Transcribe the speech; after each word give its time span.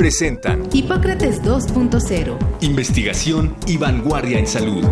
presentan 0.00 0.66
Hipócrates 0.72 1.42
2.0. 1.42 2.38
Investigación 2.62 3.54
y 3.66 3.76
vanguardia 3.76 4.38
en 4.38 4.46
salud. 4.46 4.82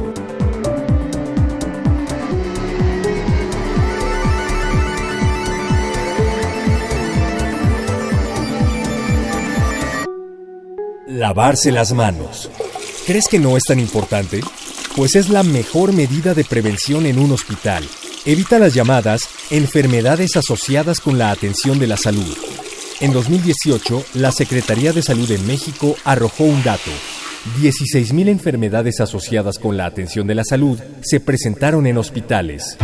Lavarse 11.07 11.73
las 11.73 11.95
manos. 11.95 12.51
¿Crees 13.07 13.29
que 13.29 13.39
no 13.39 13.57
es 13.57 13.63
tan 13.63 13.81
importante? 13.81 14.43
Pues 14.95 15.17
es 15.17 15.31
la 15.31 15.43
mejor 15.43 15.95
medida 15.95 16.35
de 16.35 16.45
prevención 16.45 17.07
en 17.07 17.19
un 17.19 17.33
hospital. 17.33 17.89
Evita 18.27 18.59
las 18.59 18.75
llamadas 18.75 19.23
enfermedades 19.49 20.37
asociadas 20.37 21.01
con 21.01 21.17
la 21.17 21.31
atención 21.31 21.79
de 21.79 21.87
la 21.87 21.97
salud 21.97 22.37
en 23.01 23.13
2018, 23.13 24.05
la 24.15 24.33
Secretaría 24.33 24.93
de 24.93 25.03
Salud 25.03 25.29
de 25.29 25.39
México 25.39 25.97
arrojó 26.05 26.45
un 26.45 26.63
dato. 26.65 26.91
16.000 27.61 28.29
enfermedades 28.29 29.01
asociadas 29.01 29.59
con 29.59 29.77
la 29.77 29.87
atención 29.87 30.27
de 30.27 30.35
la 30.35 30.45
salud 30.45 30.81
se 31.01 31.21
presentaron 31.21 31.87
en 31.87 31.97
hospitales. 31.97 32.77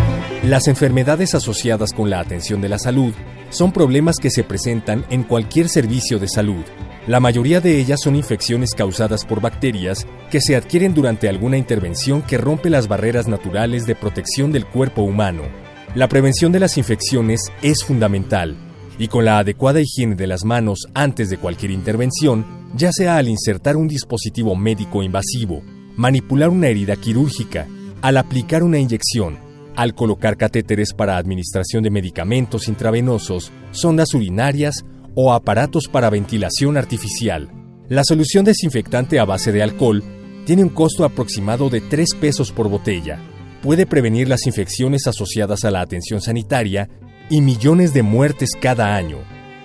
Las 0.44 0.68
enfermedades 0.68 1.34
asociadas 1.34 1.92
con 1.92 2.10
la 2.10 2.20
atención 2.20 2.60
de 2.60 2.68
la 2.68 2.78
salud 2.78 3.12
son 3.50 3.72
problemas 3.72 4.16
que 4.18 4.30
se 4.30 4.44
presentan 4.44 5.04
en 5.10 5.24
cualquier 5.24 5.68
servicio 5.68 6.18
de 6.18 6.28
salud. 6.28 6.64
La 7.08 7.18
mayoría 7.18 7.60
de 7.60 7.78
ellas 7.78 8.00
son 8.02 8.14
infecciones 8.14 8.70
causadas 8.74 9.24
por 9.24 9.40
bacterias 9.40 10.06
que 10.30 10.40
se 10.40 10.54
adquieren 10.54 10.94
durante 10.94 11.28
alguna 11.28 11.58
intervención 11.58 12.22
que 12.22 12.38
rompe 12.38 12.70
las 12.70 12.86
barreras 12.86 13.26
naturales 13.26 13.84
de 13.86 13.96
protección 13.96 14.52
del 14.52 14.64
cuerpo 14.64 15.02
humano. 15.02 15.42
La 15.94 16.08
prevención 16.08 16.52
de 16.52 16.60
las 16.60 16.78
infecciones 16.78 17.40
es 17.62 17.84
fundamental 17.84 18.63
y 18.98 19.08
con 19.08 19.24
la 19.24 19.38
adecuada 19.38 19.80
higiene 19.80 20.14
de 20.14 20.26
las 20.26 20.44
manos 20.44 20.80
antes 20.94 21.30
de 21.30 21.38
cualquier 21.38 21.70
intervención, 21.70 22.44
ya 22.74 22.90
sea 22.92 23.16
al 23.16 23.28
insertar 23.28 23.76
un 23.76 23.88
dispositivo 23.88 24.54
médico 24.56 25.02
invasivo, 25.02 25.62
manipular 25.96 26.48
una 26.48 26.68
herida 26.68 26.96
quirúrgica, 26.96 27.66
al 28.02 28.16
aplicar 28.16 28.62
una 28.62 28.78
inyección, 28.78 29.38
al 29.76 29.94
colocar 29.94 30.36
catéteres 30.36 30.92
para 30.92 31.16
administración 31.16 31.82
de 31.82 31.90
medicamentos 31.90 32.68
intravenosos, 32.68 33.50
sondas 33.72 34.14
urinarias 34.14 34.84
o 35.14 35.32
aparatos 35.32 35.88
para 35.88 36.10
ventilación 36.10 36.76
artificial. 36.76 37.50
La 37.88 38.04
solución 38.04 38.44
desinfectante 38.44 39.18
a 39.18 39.24
base 39.24 39.52
de 39.52 39.62
alcohol 39.62 40.02
tiene 40.46 40.62
un 40.62 40.70
costo 40.70 41.04
aproximado 41.04 41.70
de 41.70 41.80
3 41.80 42.14
pesos 42.20 42.52
por 42.52 42.68
botella. 42.68 43.18
Puede 43.62 43.86
prevenir 43.86 44.28
las 44.28 44.46
infecciones 44.46 45.06
asociadas 45.06 45.64
a 45.64 45.70
la 45.70 45.80
atención 45.80 46.20
sanitaria 46.20 46.88
y 47.30 47.41
millones 47.41 47.92
de 47.94 48.03
muertes 48.03 48.50
cada 48.61 48.97
año. 48.97 49.19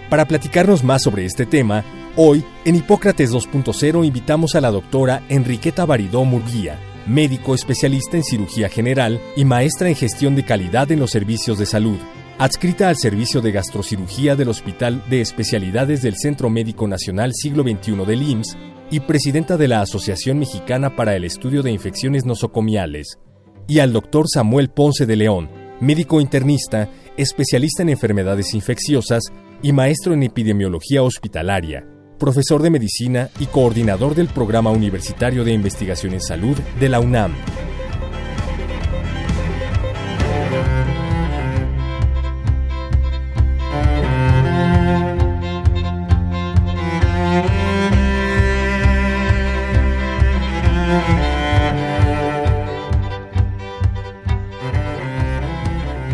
Para 0.09 0.27
platicarnos 0.27 0.83
más 0.83 1.03
sobre 1.03 1.25
este 1.25 1.45
tema, 1.45 1.83
hoy 2.15 2.43
en 2.65 2.75
Hipócrates 2.75 3.31
2.0 3.31 4.05
invitamos 4.05 4.55
a 4.55 4.61
la 4.61 4.71
doctora 4.71 5.23
Enriqueta 5.29 5.85
Baridó 5.85 6.25
Murguía, 6.25 6.79
médico 7.05 7.53
especialista 7.53 8.17
en 8.17 8.23
cirugía 8.23 8.69
general 8.69 9.21
y 9.35 9.45
maestra 9.45 9.89
en 9.89 9.95
gestión 9.95 10.35
de 10.35 10.45
calidad 10.45 10.91
en 10.91 10.99
los 10.99 11.11
servicios 11.11 11.57
de 11.59 11.65
salud, 11.65 11.97
adscrita 12.39 12.89
al 12.89 12.97
Servicio 12.97 13.41
de 13.41 13.51
Gastrocirugía 13.51 14.35
del 14.35 14.49
Hospital 14.49 15.03
de 15.09 15.21
Especialidades 15.21 16.01
del 16.01 16.15
Centro 16.15 16.49
Médico 16.49 16.87
Nacional 16.87 17.33
Siglo 17.35 17.63
XXI 17.63 18.05
del 18.05 18.21
IMSS 18.21 18.57
y 18.91 19.01
presidenta 19.01 19.57
de 19.57 19.67
la 19.67 19.81
Asociación 19.81 20.39
Mexicana 20.39 20.95
para 20.95 21.15
el 21.15 21.25
Estudio 21.25 21.61
de 21.61 21.71
Infecciones 21.71 22.25
Nosocomiales, 22.25 23.19
y 23.67 23.79
al 23.79 23.93
doctor 23.93 24.25
Samuel 24.27 24.69
Ponce 24.69 25.05
de 25.05 25.15
León, 25.15 25.49
médico 25.79 26.21
internista, 26.21 26.89
especialista 27.21 27.83
en 27.83 27.89
enfermedades 27.89 28.53
infecciosas 28.53 29.23
y 29.61 29.73
maestro 29.73 30.13
en 30.13 30.23
epidemiología 30.23 31.03
hospitalaria, 31.03 31.85
profesor 32.17 32.61
de 32.61 32.69
medicina 32.69 33.29
y 33.39 33.45
coordinador 33.47 34.15
del 34.15 34.29
Programa 34.29 34.71
Universitario 34.71 35.43
de 35.43 35.51
Investigación 35.51 36.13
en 36.13 36.21
Salud 36.21 36.57
de 36.79 36.89
la 36.89 37.01
UNAM. 37.01 37.33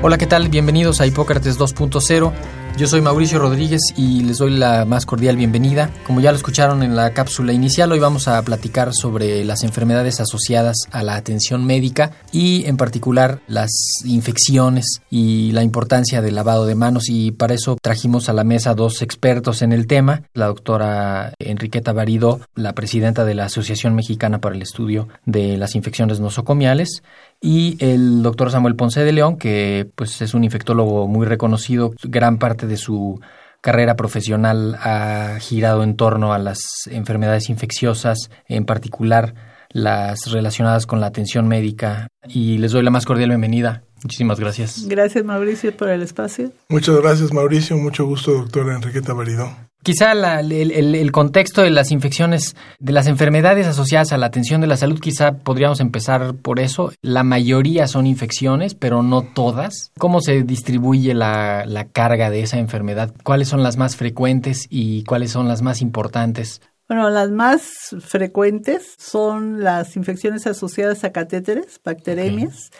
Hola, 0.07 0.19
¿qué 0.19 0.27
tal? 0.27 0.49
Bienvenidos 0.49 1.01
a 1.01 1.07
Hipócrates 1.07 1.57
2.0. 1.57 2.31
Yo 2.77 2.87
soy 2.87 3.01
Mauricio 3.01 3.39
Rodríguez 3.39 3.81
y 3.97 4.21
les 4.21 4.37
doy 4.37 4.51
la 4.51 4.85
más 4.85 5.07
cordial 5.07 5.35
bienvenida. 5.35 5.89
Como 6.05 6.19
ya 6.19 6.31
lo 6.31 6.37
escucharon 6.37 6.83
en 6.83 6.95
la 6.95 7.11
cápsula 7.11 7.53
inicial, 7.53 7.91
hoy 7.91 7.99
vamos 7.99 8.27
a 8.27 8.39
platicar 8.43 8.93
sobre 8.93 9.43
las 9.45 9.63
enfermedades 9.63 10.19
asociadas 10.19 10.75
a 10.91 11.01
la 11.01 11.15
atención 11.15 11.65
médica 11.65 12.11
y 12.31 12.65
en 12.65 12.77
particular 12.77 13.39
las 13.47 13.71
infecciones 14.03 15.01
y 15.09 15.53
la 15.53 15.63
importancia 15.63 16.21
del 16.21 16.35
lavado 16.35 16.67
de 16.67 16.75
manos 16.75 17.09
y 17.09 17.31
para 17.31 17.55
eso 17.55 17.77
trajimos 17.81 18.29
a 18.29 18.33
la 18.33 18.43
mesa 18.43 18.75
dos 18.75 19.01
expertos 19.01 19.63
en 19.63 19.71
el 19.71 19.87
tema, 19.87 20.23
la 20.33 20.47
doctora 20.47 21.33
Enriqueta 21.39 21.93
Barido, 21.93 22.41
la 22.53 22.73
presidenta 22.73 23.23
de 23.23 23.33
la 23.33 23.45
Asociación 23.45 23.95
Mexicana 23.95 24.39
para 24.39 24.53
el 24.53 24.61
Estudio 24.61 25.07
de 25.25 25.57
las 25.57 25.73
Infecciones 25.73 26.19
Nosocomiales 26.19 27.01
y 27.41 27.77
el 27.79 28.23
doctor 28.23 28.51
Samuel 28.51 28.75
Ponce 28.75 29.03
de 29.03 29.11
León, 29.11 29.37
que 29.37 29.89
pues 29.95 30.21
es 30.21 30.33
un 30.33 30.43
infectólogo 30.43 31.07
muy 31.07 31.25
reconocido, 31.25 31.93
gran 32.03 32.37
parte 32.37 32.67
de 32.67 32.77
su 32.77 33.19
carrera 33.61 33.95
profesional 33.95 34.75
ha 34.75 35.37
girado 35.39 35.83
en 35.83 35.95
torno 35.95 36.33
a 36.33 36.39
las 36.39 36.59
enfermedades 36.85 37.49
infecciosas, 37.49 38.29
en 38.47 38.65
particular 38.65 39.33
las 39.71 40.31
relacionadas 40.31 40.85
con 40.85 41.01
la 41.01 41.07
atención 41.07 41.47
médica. 41.47 42.07
Y 42.27 42.59
les 42.59 42.71
doy 42.71 42.83
la 42.83 42.91
más 42.91 43.05
cordial 43.05 43.29
bienvenida. 43.29 43.83
Muchísimas 44.03 44.39
gracias. 44.39 44.85
Gracias 44.87 45.25
Mauricio 45.25 45.75
por 45.75 45.89
el 45.89 46.03
espacio. 46.03 46.51
Muchas 46.69 46.95
gracias 46.97 47.33
Mauricio, 47.33 47.75
mucho 47.75 48.05
gusto 48.05 48.33
doctora 48.33 48.75
Enriqueta 48.75 49.13
Baridó. 49.13 49.49
Quizá 49.85 50.13
el, 50.39 51.11
contexto 51.11 51.61
de 51.61 51.69
las 51.69 51.91
infecciones, 51.91 52.55
de 52.79 52.91
las 52.91 53.05
enfermedades 53.05 53.67
asociadas 53.67 54.11
a 54.13 54.17
la 54.17 54.25
atención 54.25 54.59
de 54.59 54.65
la 54.65 54.77
salud, 54.77 54.99
quizá 54.99 55.33
podríamos 55.33 55.79
empezar 55.79 56.33
por 56.33 56.59
eso. 56.59 56.91
La 57.03 57.21
mayoría 57.21 57.85
son 57.87 58.07
infecciones, 58.07 58.73
pero 58.73 59.03
no 59.03 59.21
todas. 59.21 59.91
¿Cómo 59.99 60.21
se 60.21 60.41
distribuye 60.41 61.13
la, 61.13 61.65
la 61.67 61.85
carga 61.85 62.31
de 62.31 62.41
esa 62.41 62.57
enfermedad? 62.57 63.13
¿Cuáles 63.23 63.47
son 63.47 63.61
las 63.61 63.77
más 63.77 63.95
frecuentes 63.95 64.65
y 64.71 65.03
cuáles 65.03 65.29
son 65.29 65.47
las 65.47 65.61
más 65.61 65.83
importantes? 65.83 66.61
Bueno, 66.87 67.11
las 67.11 67.29
más 67.29 67.95
frecuentes 67.99 68.95
son 68.97 69.63
las 69.63 69.95
infecciones 69.95 70.47
asociadas 70.47 71.03
a 71.03 71.11
catéteres, 71.11 71.79
bacteremias, 71.85 72.71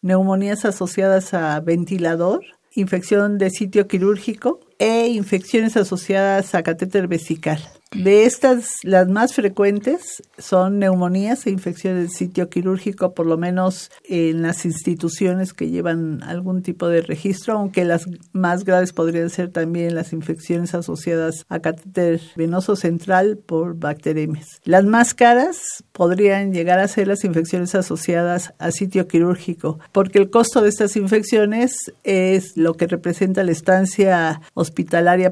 neumonías 0.00 0.64
asociadas 0.64 1.34
a 1.34 1.58
ventilador, 1.58 2.44
infección 2.70 3.36
de 3.36 3.50
sitio 3.50 3.88
quirúrgico 3.88 4.60
e 4.82 5.06
infecciones 5.06 5.76
asociadas 5.76 6.56
a 6.56 6.64
catéter 6.64 7.06
vesical. 7.06 7.60
De 7.94 8.24
estas, 8.24 8.78
las 8.84 9.06
más 9.06 9.34
frecuentes 9.34 10.22
son 10.38 10.78
neumonías 10.78 11.46
e 11.46 11.50
infecciones 11.50 12.04
del 12.04 12.10
sitio 12.10 12.48
quirúrgico, 12.48 13.12
por 13.12 13.26
lo 13.26 13.36
menos 13.36 13.90
en 14.08 14.40
las 14.40 14.64
instituciones 14.64 15.52
que 15.52 15.68
llevan 15.68 16.22
algún 16.22 16.62
tipo 16.62 16.88
de 16.88 17.02
registro, 17.02 17.52
aunque 17.52 17.84
las 17.84 18.06
más 18.32 18.64
graves 18.64 18.94
podrían 18.94 19.28
ser 19.28 19.50
también 19.50 19.94
las 19.94 20.14
infecciones 20.14 20.74
asociadas 20.74 21.44
a 21.50 21.60
catéter 21.60 22.22
venoso 22.34 22.76
central 22.76 23.36
por 23.36 23.78
bacteremias. 23.78 24.48
Las 24.64 24.84
más 24.84 25.12
caras 25.12 25.60
podrían 25.92 26.54
llegar 26.54 26.78
a 26.78 26.88
ser 26.88 27.08
las 27.08 27.24
infecciones 27.24 27.74
asociadas 27.74 28.54
a 28.58 28.70
sitio 28.70 29.06
quirúrgico, 29.06 29.78
porque 29.92 30.18
el 30.18 30.30
costo 30.30 30.62
de 30.62 30.70
estas 30.70 30.96
infecciones 30.96 31.74
es 32.04 32.56
lo 32.56 32.72
que 32.72 32.86
representa 32.86 33.44
la 33.44 33.52
estancia 33.52 34.40
hospitalaria 34.54 34.71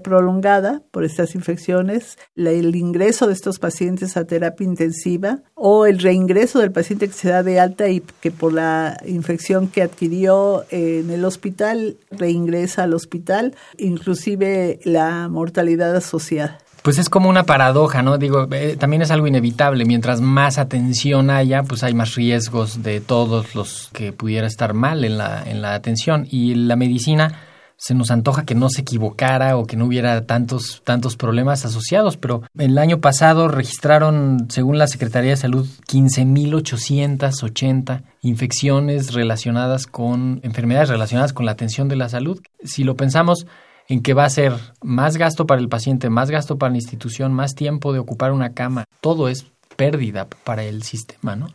prolongada 0.02 0.82
por 0.90 1.04
estas 1.04 1.34
infecciones, 1.34 2.18
el 2.36 2.74
ingreso 2.76 3.26
de 3.26 3.32
estos 3.32 3.58
pacientes 3.58 4.16
a 4.16 4.24
terapia 4.24 4.64
intensiva 4.64 5.38
o 5.54 5.86
el 5.86 5.98
reingreso 5.98 6.60
del 6.60 6.72
paciente 6.72 7.08
que 7.08 7.14
se 7.14 7.28
da 7.28 7.42
de 7.42 7.60
alta 7.60 7.88
y 7.88 8.02
que 8.20 8.30
por 8.30 8.52
la 8.52 9.00
infección 9.06 9.68
que 9.68 9.82
adquirió 9.82 10.64
en 10.70 11.10
el 11.10 11.24
hospital 11.24 11.96
reingresa 12.10 12.84
al 12.84 12.94
hospital, 12.94 13.54
inclusive 13.78 14.80
la 14.84 15.28
mortalidad 15.28 15.94
asociada. 15.94 16.58
Pues 16.82 16.96
es 16.96 17.10
como 17.10 17.28
una 17.28 17.44
paradoja, 17.44 18.02
¿no? 18.02 18.16
Digo, 18.16 18.48
eh, 18.52 18.76
también 18.78 19.02
es 19.02 19.10
algo 19.10 19.26
inevitable. 19.26 19.84
Mientras 19.84 20.22
más 20.22 20.56
atención 20.56 21.28
haya, 21.28 21.62
pues 21.62 21.82
hay 21.82 21.92
más 21.92 22.14
riesgos 22.14 22.82
de 22.82 23.02
todos 23.02 23.54
los 23.54 23.90
que 23.92 24.14
pudiera 24.14 24.46
estar 24.46 24.72
mal 24.72 25.04
en 25.04 25.18
la, 25.18 25.42
en 25.44 25.60
la 25.60 25.74
atención. 25.74 26.26
Y 26.30 26.54
la 26.54 26.76
medicina 26.76 27.49
se 27.80 27.94
nos 27.94 28.10
antoja 28.10 28.44
que 28.44 28.54
no 28.54 28.68
se 28.68 28.82
equivocara 28.82 29.56
o 29.56 29.64
que 29.64 29.78
no 29.78 29.86
hubiera 29.86 30.26
tantos, 30.26 30.82
tantos 30.84 31.16
problemas 31.16 31.64
asociados, 31.64 32.18
pero 32.18 32.42
el 32.58 32.76
año 32.76 33.00
pasado 33.00 33.48
registraron, 33.48 34.48
según 34.50 34.76
la 34.76 34.86
Secretaría 34.86 35.30
de 35.30 35.38
Salud, 35.38 35.66
15.880 35.88 38.02
infecciones 38.20 39.14
relacionadas 39.14 39.86
con 39.86 40.40
enfermedades 40.42 40.90
relacionadas 40.90 41.32
con 41.32 41.46
la 41.46 41.52
atención 41.52 41.88
de 41.88 41.96
la 41.96 42.10
salud. 42.10 42.42
Si 42.62 42.84
lo 42.84 42.96
pensamos 42.96 43.46
en 43.88 44.02
que 44.02 44.12
va 44.12 44.26
a 44.26 44.30
ser 44.30 44.52
más 44.82 45.16
gasto 45.16 45.46
para 45.46 45.62
el 45.62 45.70
paciente, 45.70 46.10
más 46.10 46.30
gasto 46.30 46.58
para 46.58 46.72
la 46.72 46.78
institución, 46.78 47.32
más 47.32 47.54
tiempo 47.54 47.94
de 47.94 47.98
ocupar 47.98 48.32
una 48.32 48.52
cama, 48.52 48.84
todo 49.00 49.30
es 49.30 49.46
pérdida 49.76 50.28
para 50.44 50.64
el 50.64 50.82
sistema, 50.82 51.34
¿no? 51.34 51.46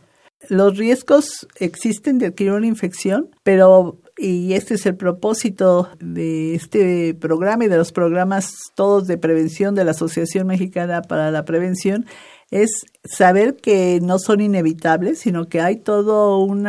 Los 0.48 0.76
riesgos 0.76 1.46
existen 1.60 2.18
de 2.18 2.26
adquirir 2.26 2.52
una 2.52 2.66
infección, 2.66 3.30
pero 3.44 4.00
y 4.16 4.54
este 4.54 4.74
es 4.74 4.86
el 4.86 4.96
propósito 4.96 5.90
de 6.00 6.54
este 6.54 7.14
programa 7.14 7.64
y 7.64 7.68
de 7.68 7.76
los 7.76 7.92
programas 7.92 8.54
todos 8.74 9.06
de 9.06 9.18
prevención 9.18 9.74
de 9.74 9.84
la 9.84 9.90
Asociación 9.90 10.46
Mexicana 10.46 11.02
para 11.02 11.30
la 11.30 11.44
Prevención, 11.44 12.06
es 12.50 12.70
saber 13.08 13.56
que 13.56 14.00
no 14.02 14.18
son 14.18 14.40
inevitables, 14.40 15.18
sino 15.20 15.48
que 15.48 15.60
hay 15.60 15.76
todo 15.76 16.38
un 16.38 16.68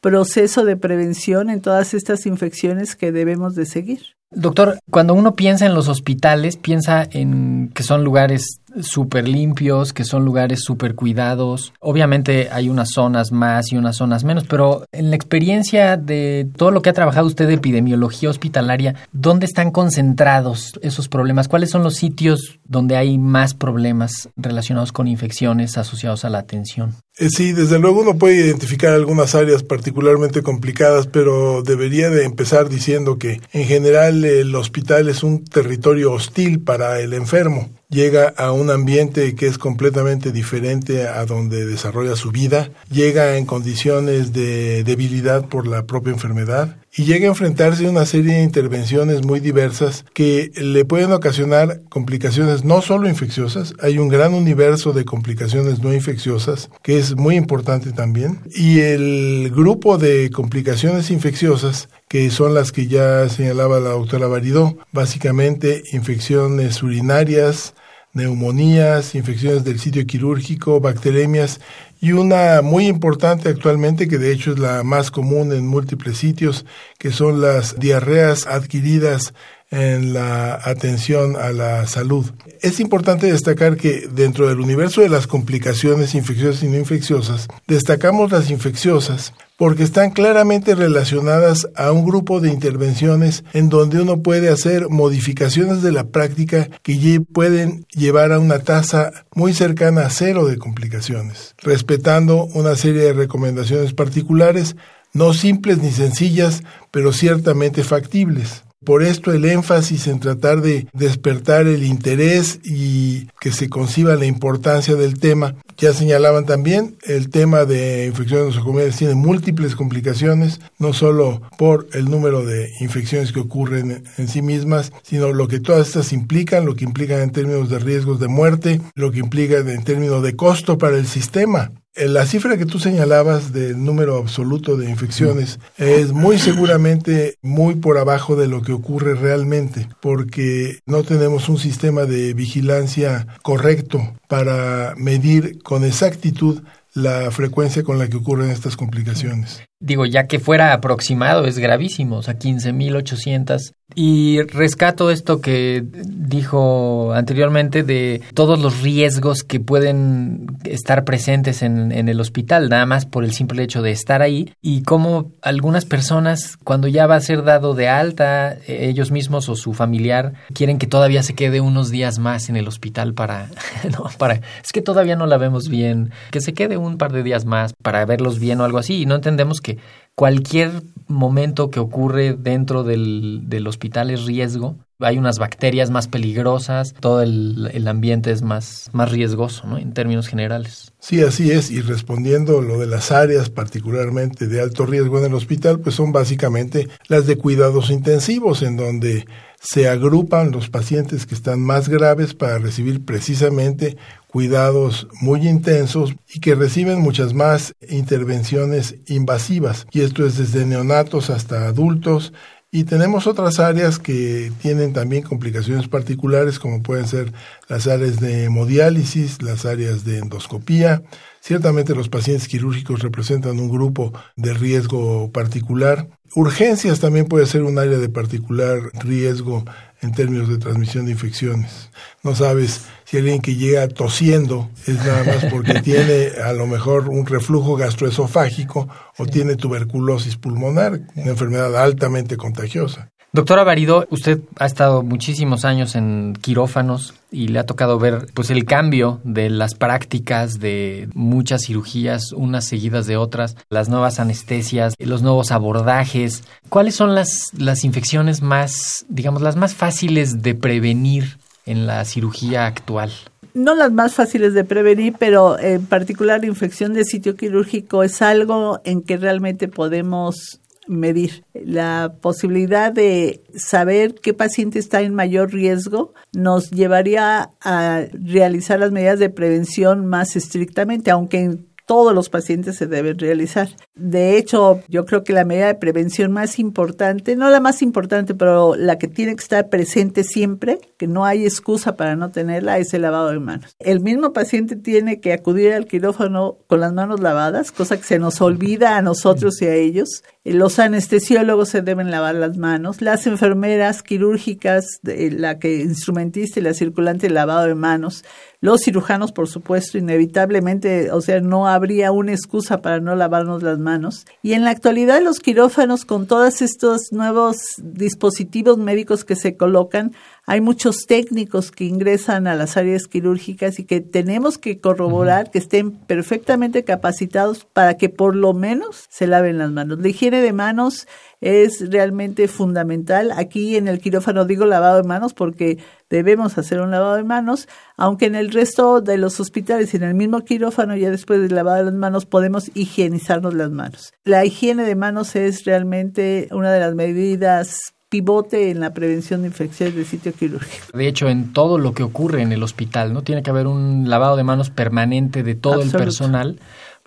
proceso 0.00 0.64
de 0.64 0.76
prevención 0.76 1.50
en 1.50 1.60
todas 1.60 1.94
estas 1.94 2.26
infecciones 2.26 2.96
que 2.96 3.12
debemos 3.12 3.54
de 3.54 3.66
seguir. 3.66 4.16
Doctor, 4.30 4.80
cuando 4.90 5.14
uno 5.14 5.36
piensa 5.36 5.66
en 5.66 5.74
los 5.74 5.88
hospitales, 5.88 6.56
piensa 6.56 7.06
en 7.10 7.70
que 7.72 7.84
son 7.84 8.02
lugares 8.02 8.60
súper 8.82 9.28
limpios, 9.28 9.92
que 9.92 10.04
son 10.04 10.24
lugares 10.24 10.60
súper 10.62 10.94
cuidados. 10.94 11.72
Obviamente 11.80 12.48
hay 12.50 12.68
unas 12.68 12.90
zonas 12.90 13.32
más 13.32 13.72
y 13.72 13.76
unas 13.76 13.96
zonas 13.96 14.24
menos, 14.24 14.44
pero 14.44 14.84
en 14.92 15.10
la 15.10 15.16
experiencia 15.16 15.96
de 15.96 16.48
todo 16.56 16.70
lo 16.70 16.82
que 16.82 16.90
ha 16.90 16.94
trabajado 16.94 17.26
usted 17.26 17.46
de 17.46 17.54
epidemiología 17.54 18.28
hospitalaria, 18.28 18.94
¿dónde 19.12 19.46
están 19.46 19.70
concentrados 19.70 20.78
esos 20.82 21.08
problemas? 21.08 21.48
¿Cuáles 21.48 21.70
son 21.70 21.82
los 21.82 21.94
sitios 21.94 22.58
donde 22.64 22.96
hay 22.96 23.18
más 23.18 23.54
problemas 23.54 24.28
relacionados 24.36 24.92
con 24.92 25.08
infecciones 25.08 25.75
asociados 25.78 26.24
a 26.24 26.30
la 26.30 26.38
atención? 26.38 26.94
Eh, 27.18 27.28
sí, 27.30 27.52
desde 27.52 27.78
luego 27.78 28.02
uno 28.02 28.18
puede 28.18 28.36
identificar 28.36 28.92
algunas 28.92 29.34
áreas 29.34 29.62
particularmente 29.62 30.42
complicadas, 30.42 31.06
pero 31.06 31.62
debería 31.62 32.10
de 32.10 32.24
empezar 32.24 32.68
diciendo 32.68 33.18
que 33.18 33.40
en 33.52 33.64
general 33.64 34.24
el 34.24 34.54
hospital 34.54 35.08
es 35.08 35.22
un 35.22 35.44
territorio 35.44 36.12
hostil 36.12 36.60
para 36.60 37.00
el 37.00 37.14
enfermo. 37.14 37.70
Llega 37.88 38.34
a 38.36 38.52
un 38.52 38.68
ambiente 38.70 39.34
que 39.34 39.46
es 39.46 39.58
completamente 39.58 40.32
diferente 40.32 41.06
a 41.06 41.24
donde 41.24 41.64
desarrolla 41.64 42.16
su 42.16 42.32
vida, 42.32 42.70
llega 42.90 43.38
en 43.38 43.46
condiciones 43.46 44.32
de 44.32 44.84
debilidad 44.84 45.46
por 45.46 45.66
la 45.66 45.86
propia 45.86 46.12
enfermedad 46.12 46.76
y 46.96 47.04
llega 47.04 47.26
a 47.26 47.30
enfrentarse 47.30 47.86
a 47.86 47.90
una 47.90 48.06
serie 48.06 48.34
de 48.34 48.42
intervenciones 48.42 49.24
muy 49.24 49.40
diversas 49.40 50.04
que 50.14 50.50
le 50.56 50.84
pueden 50.84 51.12
ocasionar 51.12 51.82
complicaciones 51.88 52.64
no 52.64 52.80
solo 52.80 53.08
infecciosas, 53.08 53.74
hay 53.82 53.98
un 53.98 54.08
gran 54.08 54.32
universo 54.32 54.92
de 54.92 55.04
complicaciones 55.04 55.80
no 55.80 55.92
infecciosas 55.92 56.70
que 56.82 56.98
es 56.98 57.14
muy 57.14 57.36
importante 57.36 57.92
también 57.92 58.40
y 58.54 58.80
el 58.80 59.52
grupo 59.54 59.98
de 59.98 60.30
complicaciones 60.30 61.10
infecciosas 61.10 61.88
que 62.08 62.30
son 62.30 62.54
las 62.54 62.72
que 62.72 62.86
ya 62.86 63.28
señalaba 63.28 63.80
la 63.80 63.90
doctora 63.90 64.26
Baridó, 64.28 64.78
básicamente 64.92 65.82
infecciones 65.92 66.82
urinarias, 66.82 67.74
neumonías, 68.16 69.14
infecciones 69.14 69.62
del 69.62 69.78
sitio 69.78 70.06
quirúrgico, 70.06 70.80
bacteremias 70.80 71.60
y 72.00 72.12
una 72.12 72.62
muy 72.62 72.86
importante 72.86 73.48
actualmente 73.48 74.08
que 74.08 74.18
de 74.18 74.32
hecho 74.32 74.52
es 74.52 74.58
la 74.58 74.82
más 74.82 75.10
común 75.10 75.52
en 75.52 75.66
múltiples 75.66 76.18
sitios, 76.18 76.64
que 76.98 77.10
son 77.10 77.40
las 77.40 77.78
diarreas 77.78 78.46
adquiridas 78.46 79.34
en 79.70 80.12
la 80.12 80.54
atención 80.54 81.36
a 81.36 81.50
la 81.52 81.86
salud. 81.86 82.26
Es 82.62 82.80
importante 82.80 83.30
destacar 83.30 83.76
que 83.76 84.08
dentro 84.10 84.48
del 84.48 84.60
universo 84.60 85.00
de 85.00 85.08
las 85.08 85.26
complicaciones 85.26 86.14
infecciosas 86.14 86.62
y 86.62 86.68
no 86.68 86.76
infecciosas, 86.76 87.48
destacamos 87.66 88.30
las 88.30 88.50
infecciosas 88.50 89.32
porque 89.56 89.82
están 89.82 90.10
claramente 90.10 90.74
relacionadas 90.74 91.68
a 91.76 91.90
un 91.90 92.04
grupo 92.04 92.40
de 92.40 92.50
intervenciones 92.50 93.42
en 93.54 93.68
donde 93.68 94.00
uno 94.00 94.22
puede 94.22 94.50
hacer 94.50 94.88
modificaciones 94.90 95.82
de 95.82 95.92
la 95.92 96.08
práctica 96.08 96.68
que 96.82 97.20
pueden 97.20 97.86
llevar 97.90 98.32
a 98.32 98.38
una 98.38 98.58
tasa 98.58 99.24
muy 99.34 99.54
cercana 99.54 100.02
a 100.02 100.10
cero 100.10 100.46
de 100.46 100.58
complicaciones, 100.58 101.54
respetando 101.58 102.44
una 102.44 102.76
serie 102.76 103.02
de 103.02 103.12
recomendaciones 103.14 103.94
particulares, 103.94 104.76
no 105.14 105.32
simples 105.32 105.78
ni 105.78 105.90
sencillas, 105.90 106.62
pero 106.90 107.12
ciertamente 107.12 107.82
factibles. 107.82 108.65
Por 108.84 109.02
esto 109.02 109.32
el 109.32 109.46
énfasis 109.46 110.06
en 110.06 110.20
tratar 110.20 110.60
de 110.60 110.86
despertar 110.92 111.66
el 111.66 111.82
interés 111.82 112.60
y 112.62 113.26
que 113.40 113.50
se 113.50 113.70
conciba 113.70 114.16
la 114.16 114.26
importancia 114.26 114.94
del 114.94 115.18
tema. 115.18 115.54
Ya 115.78 115.94
señalaban 115.94 116.44
también, 116.44 116.96
el 117.04 117.30
tema 117.30 117.64
de 117.64 118.06
infecciones 118.06 118.46
nosocomiales 118.54 118.96
tiene 118.96 119.14
múltiples 119.14 119.74
complicaciones, 119.74 120.60
no 120.78 120.92
solo 120.92 121.42
por 121.56 121.88
el 121.94 122.10
número 122.10 122.44
de 122.44 122.70
infecciones 122.80 123.32
que 123.32 123.40
ocurren 123.40 124.04
en 124.18 124.28
sí 124.28 124.42
mismas, 124.42 124.92
sino 125.02 125.32
lo 125.32 125.48
que 125.48 125.60
todas 125.60 125.88
estas 125.88 126.12
implican, 126.12 126.66
lo 126.66 126.76
que 126.76 126.84
implican 126.84 127.20
en 127.20 127.30
términos 127.30 127.70
de 127.70 127.78
riesgos 127.78 128.20
de 128.20 128.28
muerte, 128.28 128.80
lo 128.94 129.10
que 129.10 129.20
implica 129.20 129.56
en 129.56 129.84
términos 129.84 130.22
de 130.22 130.36
costo 130.36 130.76
para 130.76 130.98
el 130.98 131.06
sistema. 131.06 131.72
Eh, 131.96 132.08
la 132.08 132.26
cifra 132.26 132.58
que 132.58 132.66
tú 132.66 132.78
señalabas 132.78 133.52
del 133.52 133.82
número 133.82 134.18
absoluto 134.18 134.76
de 134.76 134.90
infecciones 134.90 135.58
es 135.78 136.12
muy 136.12 136.38
seguramente 136.38 137.36
muy 137.40 137.74
por 137.76 137.96
abajo 137.96 138.36
de 138.36 138.48
lo 138.48 138.60
que 138.60 138.72
ocurre 138.72 139.14
realmente, 139.14 139.88
porque 140.00 140.80
no 140.84 141.04
tenemos 141.04 141.48
un 141.48 141.58
sistema 141.58 142.04
de 142.04 142.34
vigilancia 142.34 143.26
correcto 143.42 144.14
para 144.28 144.94
medir 144.98 145.62
con 145.62 145.84
exactitud 145.84 146.62
la 146.92 147.30
frecuencia 147.30 147.82
con 147.82 147.98
la 147.98 148.08
que 148.08 148.18
ocurren 148.18 148.50
estas 148.50 148.76
complicaciones. 148.76 149.62
Digo, 149.78 150.06
ya 150.06 150.26
que 150.26 150.38
fuera 150.38 150.72
aproximado, 150.72 151.44
es 151.44 151.58
gravísimo, 151.58 152.16
o 152.16 152.22
sea, 152.22 152.38
15.800. 152.38 153.72
Y 153.94 154.42
rescato 154.42 155.12
esto 155.12 155.40
que 155.40 155.84
dijo 155.84 157.12
anteriormente 157.12 157.84
de 157.84 158.20
todos 158.34 158.60
los 158.60 158.82
riesgos 158.82 159.44
que 159.44 159.60
pueden 159.60 160.58
estar 160.64 161.04
presentes 161.04 161.62
en, 161.62 161.92
en, 161.92 162.08
el 162.08 162.20
hospital, 162.20 162.68
nada 162.68 162.84
más 162.84 163.06
por 163.06 163.22
el 163.22 163.32
simple 163.32 163.62
hecho 163.62 163.82
de 163.82 163.92
estar 163.92 164.22
ahí, 164.22 164.52
y 164.60 164.82
cómo 164.82 165.30
algunas 165.40 165.84
personas, 165.84 166.56
cuando 166.64 166.88
ya 166.88 167.06
va 167.06 167.14
a 167.14 167.20
ser 167.20 167.44
dado 167.44 167.74
de 167.74 167.88
alta, 167.88 168.56
ellos 168.66 169.12
mismos 169.12 169.48
o 169.48 169.54
su 169.54 169.72
familiar, 169.72 170.32
quieren 170.52 170.78
que 170.78 170.88
todavía 170.88 171.22
se 171.22 171.34
quede 171.34 171.60
unos 171.60 171.90
días 171.90 172.18
más 172.18 172.48
en 172.48 172.56
el 172.56 172.66
hospital 172.66 173.14
para, 173.14 173.50
no, 173.92 174.10
para, 174.18 174.40
es 174.64 174.72
que 174.72 174.82
todavía 174.82 175.14
no 175.14 175.26
la 175.26 175.38
vemos 175.38 175.68
bien, 175.68 176.10
que 176.32 176.40
se 176.40 176.54
quede 176.54 176.76
un 176.76 176.98
par 176.98 177.12
de 177.12 177.22
días 177.22 177.44
más 177.44 177.72
para 177.74 178.04
verlos 178.04 178.40
bien 178.40 178.60
o 178.60 178.64
algo 178.64 178.78
así, 178.78 179.02
y 179.02 179.06
no 179.06 179.14
entendemos 179.14 179.60
que 179.66 179.78
cualquier 180.14 180.82
momento 181.08 181.70
que 181.70 181.80
ocurre 181.80 182.34
dentro 182.34 182.84
del, 182.84 183.42
del 183.48 183.66
hospital 183.66 184.10
es 184.10 184.24
riesgo. 184.24 184.76
Hay 184.98 185.18
unas 185.18 185.38
bacterias 185.38 185.90
más 185.90 186.08
peligrosas, 186.08 186.94
todo 186.94 187.20
el, 187.20 187.86
ambiente 187.86 188.30
es 188.30 188.40
más, 188.40 188.88
más 188.92 189.10
riesgoso, 189.12 189.66
¿no? 189.66 189.76
En 189.76 189.92
términos 189.92 190.26
generales. 190.26 190.94
Sí, 191.00 191.22
así 191.22 191.50
es. 191.50 191.70
Y 191.70 191.82
respondiendo 191.82 192.62
lo 192.62 192.78
de 192.78 192.86
las 192.86 193.12
áreas 193.12 193.50
particularmente 193.50 194.46
de 194.46 194.60
alto 194.62 194.86
riesgo 194.86 195.18
en 195.18 195.26
el 195.26 195.34
hospital, 195.34 195.80
pues 195.80 195.96
son 195.96 196.12
básicamente 196.12 196.88
las 197.08 197.26
de 197.26 197.36
cuidados 197.36 197.90
intensivos, 197.90 198.62
en 198.62 198.78
donde 198.78 199.26
se 199.68 199.88
agrupan 199.88 200.52
los 200.52 200.70
pacientes 200.70 201.26
que 201.26 201.34
están 201.34 201.60
más 201.60 201.88
graves 201.88 202.34
para 202.34 202.58
recibir 202.58 203.04
precisamente 203.04 203.96
cuidados 204.28 205.08
muy 205.20 205.48
intensos 205.48 206.14
y 206.32 206.40
que 206.40 206.54
reciben 206.54 207.00
muchas 207.00 207.34
más 207.34 207.74
intervenciones 207.88 208.96
invasivas. 209.06 209.86
Y 209.90 210.02
esto 210.02 210.24
es 210.24 210.38
desde 210.38 210.66
neonatos 210.66 211.30
hasta 211.30 211.66
adultos. 211.66 212.32
Y 212.70 212.84
tenemos 212.84 213.26
otras 213.26 213.58
áreas 213.58 213.98
que 213.98 214.52
tienen 214.60 214.92
también 214.92 215.22
complicaciones 215.22 215.88
particulares, 215.88 216.58
como 216.58 216.82
pueden 216.82 217.08
ser 217.08 217.32
las 217.68 217.86
áreas 217.86 218.20
de 218.20 218.44
hemodiálisis, 218.44 219.42
las 219.42 219.64
áreas 219.64 220.04
de 220.04 220.18
endoscopía. 220.18 221.02
Ciertamente 221.46 221.94
los 221.94 222.08
pacientes 222.08 222.48
quirúrgicos 222.48 223.04
representan 223.04 223.60
un 223.60 223.70
grupo 223.70 224.12
de 224.34 224.52
riesgo 224.52 225.30
particular. 225.30 226.08
Urgencias 226.34 226.98
también 226.98 227.26
puede 227.26 227.46
ser 227.46 227.62
un 227.62 227.78
área 227.78 227.98
de 227.98 228.08
particular 228.08 228.80
riesgo 228.94 229.64
en 230.02 230.10
términos 230.10 230.48
de 230.48 230.58
transmisión 230.58 231.04
de 231.06 231.12
infecciones. 231.12 231.88
No 232.24 232.34
sabes 232.34 232.86
si 233.04 233.18
alguien 233.18 233.40
que 233.40 233.54
llega 233.54 233.86
tosiendo 233.86 234.68
es 234.88 234.96
nada 234.96 235.22
más 235.22 235.44
porque 235.44 235.80
tiene 235.84 236.30
a 236.44 236.52
lo 236.52 236.66
mejor 236.66 237.08
un 237.08 237.24
reflujo 237.26 237.76
gastroesofágico 237.76 238.88
o 239.16 239.26
tiene 239.26 239.54
tuberculosis 239.54 240.36
pulmonar, 240.36 241.02
una 241.14 241.30
enfermedad 241.30 241.76
altamente 241.76 242.36
contagiosa. 242.36 243.12
Doctora 243.36 243.64
Varido, 243.64 244.06
usted 244.08 244.40
ha 244.58 244.64
estado 244.64 245.02
muchísimos 245.02 245.66
años 245.66 245.94
en 245.94 246.38
quirófanos 246.40 247.12
y 247.30 247.48
le 247.48 247.58
ha 247.58 247.66
tocado 247.66 247.98
ver 247.98 248.28
pues 248.32 248.48
el 248.48 248.64
cambio 248.64 249.20
de 249.24 249.50
las 249.50 249.74
prácticas 249.74 250.58
de 250.58 251.10
muchas 251.12 251.66
cirugías, 251.66 252.32
unas 252.32 252.64
seguidas 252.64 253.06
de 253.06 253.18
otras, 253.18 253.54
las 253.68 253.90
nuevas 253.90 254.20
anestesias, 254.20 254.94
los 254.98 255.20
nuevos 255.20 255.52
abordajes. 255.52 256.44
¿Cuáles 256.70 256.94
son 256.94 257.14
las, 257.14 257.50
las 257.58 257.84
infecciones 257.84 258.40
más, 258.40 259.04
digamos, 259.10 259.42
las 259.42 259.56
más 259.56 259.74
fáciles 259.74 260.42
de 260.42 260.54
prevenir 260.54 261.36
en 261.66 261.86
la 261.86 262.06
cirugía 262.06 262.64
actual? 262.64 263.12
no 263.52 263.74
las 263.74 263.90
más 263.90 264.12
fáciles 264.12 264.52
de 264.52 264.64
prevenir, 264.64 265.14
pero 265.18 265.58
en 265.58 265.86
particular 265.86 266.40
la 266.40 266.46
infección 266.46 266.92
de 266.92 267.04
sitio 267.04 267.36
quirúrgico 267.36 268.02
es 268.02 268.20
algo 268.20 268.80
en 268.84 269.00
que 269.00 269.16
realmente 269.16 269.66
podemos 269.66 270.60
medir. 270.86 271.44
La 271.54 272.14
posibilidad 272.20 272.92
de 272.92 273.40
saber 273.54 274.14
qué 274.14 274.34
paciente 274.34 274.78
está 274.78 275.00
en 275.00 275.14
mayor 275.14 275.52
riesgo 275.52 276.14
nos 276.32 276.70
llevaría 276.70 277.50
a 277.60 278.04
realizar 278.12 278.78
las 278.80 278.92
medidas 278.92 279.18
de 279.18 279.30
prevención 279.30 280.06
más 280.06 280.36
estrictamente, 280.36 281.10
aunque 281.10 281.40
en 281.40 281.66
todos 281.86 282.12
los 282.12 282.28
pacientes 282.28 282.76
se 282.76 282.86
deben 282.86 283.18
realizar. 283.18 283.68
De 283.94 284.36
hecho, 284.36 284.82
yo 284.88 285.06
creo 285.06 285.22
que 285.24 285.32
la 285.32 285.44
medida 285.44 285.68
de 285.68 285.76
prevención 285.76 286.32
más 286.32 286.58
importante, 286.58 287.36
no 287.36 287.48
la 287.48 287.60
más 287.60 287.80
importante, 287.80 288.34
pero 288.34 288.74
la 288.74 288.98
que 288.98 289.06
tiene 289.06 289.36
que 289.36 289.42
estar 289.42 289.68
presente 289.68 290.24
siempre, 290.24 290.80
que 290.98 291.06
no 291.06 291.24
hay 291.24 291.44
excusa 291.44 291.96
para 291.96 292.16
no 292.16 292.30
tenerla, 292.30 292.78
es 292.78 292.92
el 292.92 293.02
lavado 293.02 293.28
de 293.28 293.38
manos. 293.38 293.76
El 293.78 294.00
mismo 294.00 294.32
paciente 294.32 294.74
tiene 294.74 295.20
que 295.20 295.32
acudir 295.32 295.72
al 295.72 295.86
quirófano 295.86 296.58
con 296.66 296.80
las 296.80 296.92
manos 296.92 297.20
lavadas, 297.20 297.70
cosa 297.70 297.96
que 297.96 298.04
se 298.04 298.18
nos 298.18 298.40
olvida 298.40 298.96
a 298.96 299.02
nosotros 299.02 299.62
y 299.62 299.66
a 299.66 299.74
ellos. 299.74 300.22
Los 300.48 300.78
anestesiólogos 300.78 301.70
se 301.70 301.82
deben 301.82 302.12
lavar 302.12 302.36
las 302.36 302.56
manos, 302.56 303.02
las 303.02 303.26
enfermeras 303.26 304.04
quirúrgicas, 304.04 305.00
la 305.02 305.58
que 305.58 305.80
instrumentista 305.80 306.60
y 306.60 306.62
la 306.62 306.72
circulante, 306.72 307.28
lavado 307.28 307.66
de 307.66 307.74
manos, 307.74 308.22
los 308.60 308.82
cirujanos, 308.82 309.32
por 309.32 309.48
supuesto, 309.48 309.98
inevitablemente, 309.98 311.10
o 311.10 311.20
sea, 311.20 311.40
no 311.40 311.66
habría 311.66 312.12
una 312.12 312.32
excusa 312.32 312.80
para 312.80 313.00
no 313.00 313.16
lavarnos 313.16 313.64
las 313.64 313.78
manos. 313.78 314.24
Y 314.40 314.52
en 314.52 314.64
la 314.64 314.70
actualidad 314.70 315.20
los 315.20 315.40
quirófanos, 315.40 316.04
con 316.04 316.26
todos 316.26 316.62
estos 316.62 317.12
nuevos 317.12 317.56
dispositivos 317.82 318.78
médicos 318.78 319.24
que 319.24 319.36
se 319.36 319.56
colocan, 319.56 320.12
hay 320.48 320.60
muchos 320.60 321.06
técnicos 321.06 321.72
que 321.72 321.84
ingresan 321.84 322.46
a 322.46 322.54
las 322.54 322.76
áreas 322.76 323.08
quirúrgicas 323.08 323.80
y 323.80 323.84
que 323.84 324.00
tenemos 324.00 324.58
que 324.58 324.80
corroborar 324.80 325.50
que 325.50 325.58
estén 325.58 325.90
perfectamente 325.90 326.84
capacitados 326.84 327.64
para 327.64 327.96
que 327.96 328.08
por 328.08 328.36
lo 328.36 328.54
menos 328.54 329.06
se 329.08 329.26
laven 329.26 329.58
las 329.58 329.72
manos. 329.72 329.98
La 329.98 330.08
higiene 330.08 330.40
de 330.40 330.52
manos 330.52 331.08
es 331.40 331.90
realmente 331.90 332.46
fundamental. 332.46 333.32
Aquí 333.32 333.76
en 333.76 333.88
el 333.88 333.98
quirófano 333.98 334.44
digo 334.44 334.66
lavado 334.66 335.02
de 335.02 335.08
manos 335.08 335.34
porque 335.34 335.78
debemos 336.08 336.56
hacer 336.58 336.80
un 336.80 336.92
lavado 336.92 337.16
de 337.16 337.24
manos, 337.24 337.68
aunque 337.96 338.26
en 338.26 338.36
el 338.36 338.52
resto 338.52 339.00
de 339.00 339.18
los 339.18 339.40
hospitales 339.40 339.92
y 339.92 339.96
en 339.96 340.04
el 340.04 340.14
mismo 340.14 340.44
quirófano 340.44 340.96
ya 340.96 341.10
después 341.10 341.40
del 341.40 341.56
lavado 341.56 341.78
de 341.78 341.84
las 341.86 341.94
manos 341.94 342.24
podemos 342.24 342.70
higienizarnos 342.74 343.52
las 343.52 343.72
manos. 343.72 344.12
La 344.22 344.44
higiene 344.44 344.84
de 344.84 344.94
manos 344.94 345.34
es 345.34 345.64
realmente 345.64 346.46
una 346.52 346.70
de 346.70 346.78
las 346.78 346.94
medidas 346.94 347.95
pivote 348.08 348.70
en 348.70 348.80
la 348.80 348.94
prevención 348.94 349.42
de 349.42 349.48
infecciones 349.48 349.94
de 349.94 350.04
sitio 350.04 350.32
quirúrgico. 350.32 350.96
De 350.96 351.08
hecho, 351.08 351.28
en 351.28 351.52
todo 351.52 351.78
lo 351.78 351.92
que 351.92 352.02
ocurre 352.02 352.42
en 352.42 352.52
el 352.52 352.62
hospital, 352.62 353.12
¿no? 353.12 353.22
Tiene 353.22 353.42
que 353.42 353.50
haber 353.50 353.66
un 353.66 354.08
lavado 354.08 354.36
de 354.36 354.44
manos 354.44 354.70
permanente 354.70 355.42
de 355.42 355.54
todo 355.54 355.82
el 355.82 355.90
personal, 355.90 356.58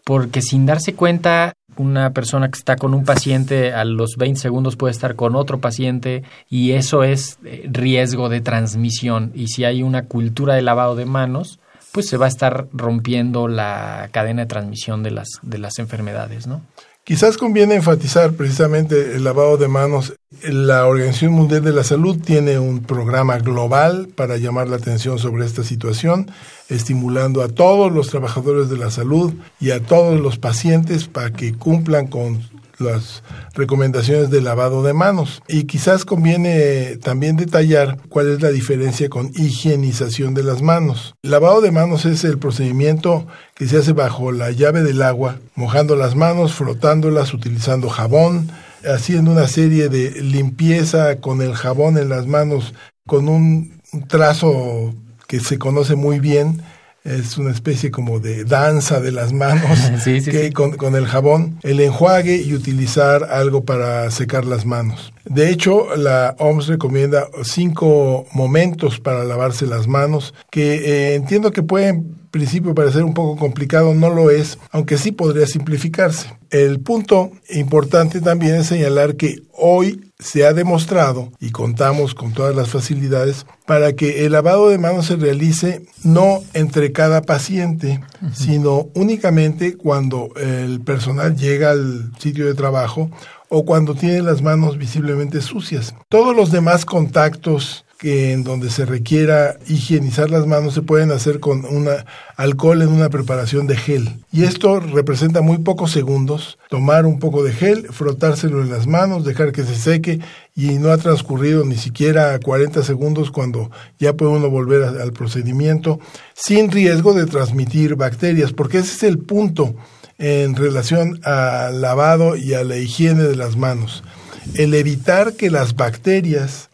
porque 0.04 0.42
sin 0.42 0.66
darse 0.66 0.94
cuenta, 0.94 1.54
una 1.78 2.12
persona 2.12 2.50
que 2.50 2.58
está 2.58 2.76
con 2.76 2.94
un 2.94 3.06
paciente 3.06 3.74
a 3.74 3.86
los 3.86 4.18
20 4.18 4.40
segundos 4.40 4.76
puede 4.76 4.92
estar 4.92 5.16
con 5.16 5.36
otro 5.36 5.60
paciente 5.60 6.24
y 6.50 6.72
eso 6.72 7.04
es 7.04 7.40
eh, 7.46 7.70
riesgo 7.72 8.28
de 8.28 8.42
transmisión. 8.42 9.32
Y 9.34 9.48
si 9.48 9.64
hay 9.64 9.82
una 9.82 10.06
cultura 10.06 10.56
de 10.56 10.62
lavado 10.62 10.96
de 10.96 11.06
manos, 11.06 11.60
pues 11.94 12.08
se 12.08 12.18
va 12.18 12.26
a 12.26 12.30
estar 12.30 12.68
rompiendo 12.74 13.48
la 13.48 14.10
cadena 14.12 14.42
de 14.42 14.48
transmisión 14.48 15.04
de 15.04 15.12
las, 15.12 15.30
de 15.42 15.58
las 15.58 15.80
enfermedades, 15.80 16.48
¿no? 16.48 16.62
Quizás 17.10 17.38
conviene 17.38 17.74
enfatizar 17.74 18.34
precisamente 18.34 19.16
el 19.16 19.24
lavado 19.24 19.58
de 19.58 19.68
manos. 19.68 20.14
La 20.44 20.86
Organización 20.86 21.34
Mundial 21.34 21.64
de 21.64 21.74
la 21.74 21.84
Salud 21.84 22.20
tiene 22.24 22.60
un 22.60 22.84
programa 22.84 23.40
global 23.40 24.10
para 24.14 24.38
llamar 24.38 24.70
la 24.70 24.76
atención 24.76 25.18
sobre 25.18 25.44
esta 25.44 25.64
situación, 25.64 26.30
estimulando 26.70 27.42
a 27.42 27.48
todos 27.48 27.92
los 27.92 28.10
trabajadores 28.10 28.70
de 28.70 28.78
la 28.78 28.92
salud 28.92 29.34
y 29.60 29.72
a 29.72 29.82
todos 29.82 30.20
los 30.20 30.38
pacientes 30.38 31.08
para 31.08 31.34
que 31.34 31.56
cumplan 31.56 32.06
con 32.06 32.44
las 32.80 33.24
recomendaciones 33.54 34.30
de 34.30 34.42
lavado 34.42 34.84
de 34.84 34.94
manos. 34.94 35.42
Y 35.48 35.66
quizás 35.66 36.06
conviene 36.06 36.98
también 36.98 37.36
detallar 37.36 37.98
cuál 38.10 38.32
es 38.32 38.42
la 38.42 38.50
diferencia 38.50 39.10
con 39.10 39.32
higienización 39.36 40.34
de 40.34 40.44
las 40.44 40.62
manos. 40.62 41.16
Lavado 41.22 41.62
de 41.62 41.72
manos 41.72 42.06
es 42.06 42.24
el 42.24 42.40
procedimiento 42.40 43.28
que 43.56 43.68
se 43.68 43.78
hace 43.78 43.94
bajo 43.94 44.32
la 44.32 44.52
llave 44.52 44.84
del 44.84 45.02
agua, 45.02 45.40
mojando 45.56 45.96
las 45.96 46.16
manos, 46.16 46.54
frotándolas, 46.54 47.34
utilizando 47.34 47.90
jabón, 47.90 48.50
haciendo 48.86 49.32
una 49.32 49.48
serie 49.48 49.90
de 49.90 50.22
limpieza 50.22 51.20
con 51.20 51.42
el 51.42 51.54
jabón 51.54 51.98
en 51.98 52.10
las 52.10 52.28
manos 52.28 52.74
con 53.06 53.28
un 53.28 53.82
trazo 54.08 54.94
que 55.28 55.40
se 55.40 55.58
conoce 55.58 55.96
muy 55.96 56.20
bien 56.20 56.62
es 57.10 57.38
una 57.38 57.52
especie 57.52 57.92
como 57.92 58.20
de 58.20 58.46
danza 58.46 59.00
de 59.00 59.12
las 59.12 59.34
manos 59.34 59.80
que 60.06 60.52
Con, 60.54 60.96
el 60.96 61.06
jabón, 61.06 61.60
el 61.64 61.80
enjuague 61.80 62.38
y 62.38 62.54
utilizar 62.54 63.26
algo 63.32 63.66
para 63.66 64.10
secar 64.12 64.46
las 64.46 64.66
manos. 64.66 65.14
De 65.26 65.50
hecho, 65.50 65.96
la 65.96 66.36
OMS 66.40 66.68
recomienda 66.68 67.28
cinco 67.44 68.26
momentos 68.34 69.00
para 69.00 69.24
lavarse 69.24 69.66
las 69.66 69.88
manos, 69.88 70.34
que 70.50 70.76
eh, 70.76 71.16
entiendo 71.16 71.52
que 71.52 71.64
pueden 71.64 72.19
principio 72.32 72.76
parecer 72.76 73.04
un 73.04 73.14
poco 73.14 73.38
complicado, 73.38 73.94
no 73.94 74.10
lo 74.10 74.30
es, 74.30 74.58
aunque 74.72 74.98
sí 74.98 75.12
podría 75.12 75.48
simplificarse. 75.48 76.38
El 76.50 76.80
punto 76.80 77.32
importante 77.50 78.22
también 78.22 78.56
es 78.56 78.68
señalar 78.68 79.16
que 79.16 79.44
hoy 79.54 80.12
se 80.18 80.46
ha 80.46 80.54
demostrado, 80.54 81.32
y 81.40 81.52
contamos 81.52 82.14
con 82.14 82.34
todas 82.34 82.56
las 82.56 82.70
facilidades, 82.70 83.46
para 83.66 83.94
que 83.94 84.26
el 84.26 84.34
lavado 84.34 84.70
de 84.70 84.78
manos 84.78 85.06
se 85.06 85.16
realice 85.16 85.86
no 86.04 86.42
entre 86.54 86.92
cada 86.92 87.22
paciente, 87.22 88.02
sino 88.34 88.90
únicamente 88.96 89.78
cuando 89.78 90.30
el 90.36 90.82
personal 90.82 91.36
llega 91.36 91.72
al 91.72 92.12
sitio 92.20 92.48
de 92.48 92.54
trabajo 92.54 93.10
o 93.48 93.66
cuando 93.66 93.96
tiene 93.96 94.22
las 94.22 94.42
manos 94.42 94.78
visiblemente 94.78 95.42
sucias. 95.42 95.96
Todos 96.10 96.36
los 96.36 96.52
demás 96.52 96.86
contactos 96.86 97.86
que 98.00 98.32
en 98.32 98.46
donde 98.46 98.72
se 98.72 98.86
requiera 98.86 99.58
higienizar 99.68 100.32
las 100.32 100.48
manos 100.48 100.74
se 100.74 100.82
pueden 100.82 101.12
hacer 101.12 101.42
con 101.42 101.66
una 101.66 102.06
alcohol 102.38 102.82
en 102.82 102.88
una 102.88 103.10
preparación 103.10 103.68
de 103.68 103.76
gel. 103.76 104.16
Y 104.32 104.46
esto 104.46 104.80
representa 104.80 105.42
muy 105.42 105.58
pocos 105.58 105.92
segundos. 105.92 106.58
Tomar 106.70 107.06
un 107.06 107.20
poco 107.20 107.44
de 107.44 107.52
gel, 107.52 107.88
frotárselo 107.92 108.62
en 108.62 108.70
las 108.70 108.88
manos, 108.88 109.26
dejar 109.26 109.52
que 109.52 109.66
se 109.66 109.76
seque 109.76 110.22
y 110.56 110.80
no 110.80 110.92
ha 110.92 110.98
transcurrido 110.98 111.66
ni 111.66 111.76
siquiera 111.76 112.40
40 112.40 112.84
segundos 112.84 113.32
cuando 113.32 113.70
ya 114.00 114.14
puede 114.14 114.32
uno 114.32 114.50
volver 114.50 114.84
al 114.84 115.12
procedimiento 115.12 116.00
sin 116.34 116.72
riesgo 116.72 117.14
de 117.14 117.26
transmitir 117.26 117.96
bacterias, 117.96 118.54
porque 118.54 118.78
ese 118.78 118.96
es 118.96 119.04
el 119.04 119.20
punto 119.20 119.76
en 120.18 120.56
relación 120.56 121.20
al 121.26 121.82
lavado 121.82 122.38
y 122.38 122.54
a 122.54 122.64
la 122.64 122.78
higiene 122.78 123.24
de 123.24 123.36
las 123.36 123.58
manos. 123.58 124.06
El 124.54 124.74
evitar 124.74 125.34
que 125.34 125.52
las 125.52 125.76
bacterias 125.76 126.69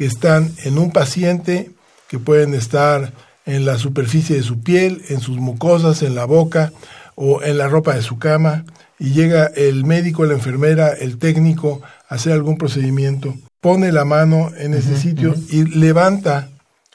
que 0.00 0.06
están 0.06 0.50
en 0.64 0.78
un 0.78 0.92
paciente, 0.92 1.72
que 2.08 2.18
pueden 2.18 2.54
estar 2.54 3.12
en 3.44 3.66
la 3.66 3.76
superficie 3.76 4.34
de 4.34 4.42
su 4.42 4.62
piel, 4.62 5.02
en 5.10 5.20
sus 5.20 5.36
mucosas, 5.36 6.02
en 6.02 6.14
la 6.14 6.24
boca 6.24 6.72
o 7.16 7.42
en 7.42 7.58
la 7.58 7.68
ropa 7.68 7.94
de 7.94 8.00
su 8.00 8.18
cama, 8.18 8.64
y 8.98 9.10
llega 9.10 9.44
el 9.44 9.84
médico, 9.84 10.24
la 10.24 10.32
enfermera, 10.32 10.88
el 10.88 11.18
técnico 11.18 11.82
a 12.08 12.14
hacer 12.14 12.32
algún 12.32 12.56
procedimiento, 12.56 13.34
pone 13.60 13.92
la 13.92 14.06
mano 14.06 14.50
en 14.56 14.72
ese 14.72 14.96
sitio 14.96 15.34
y 15.50 15.66
levanta 15.66 16.48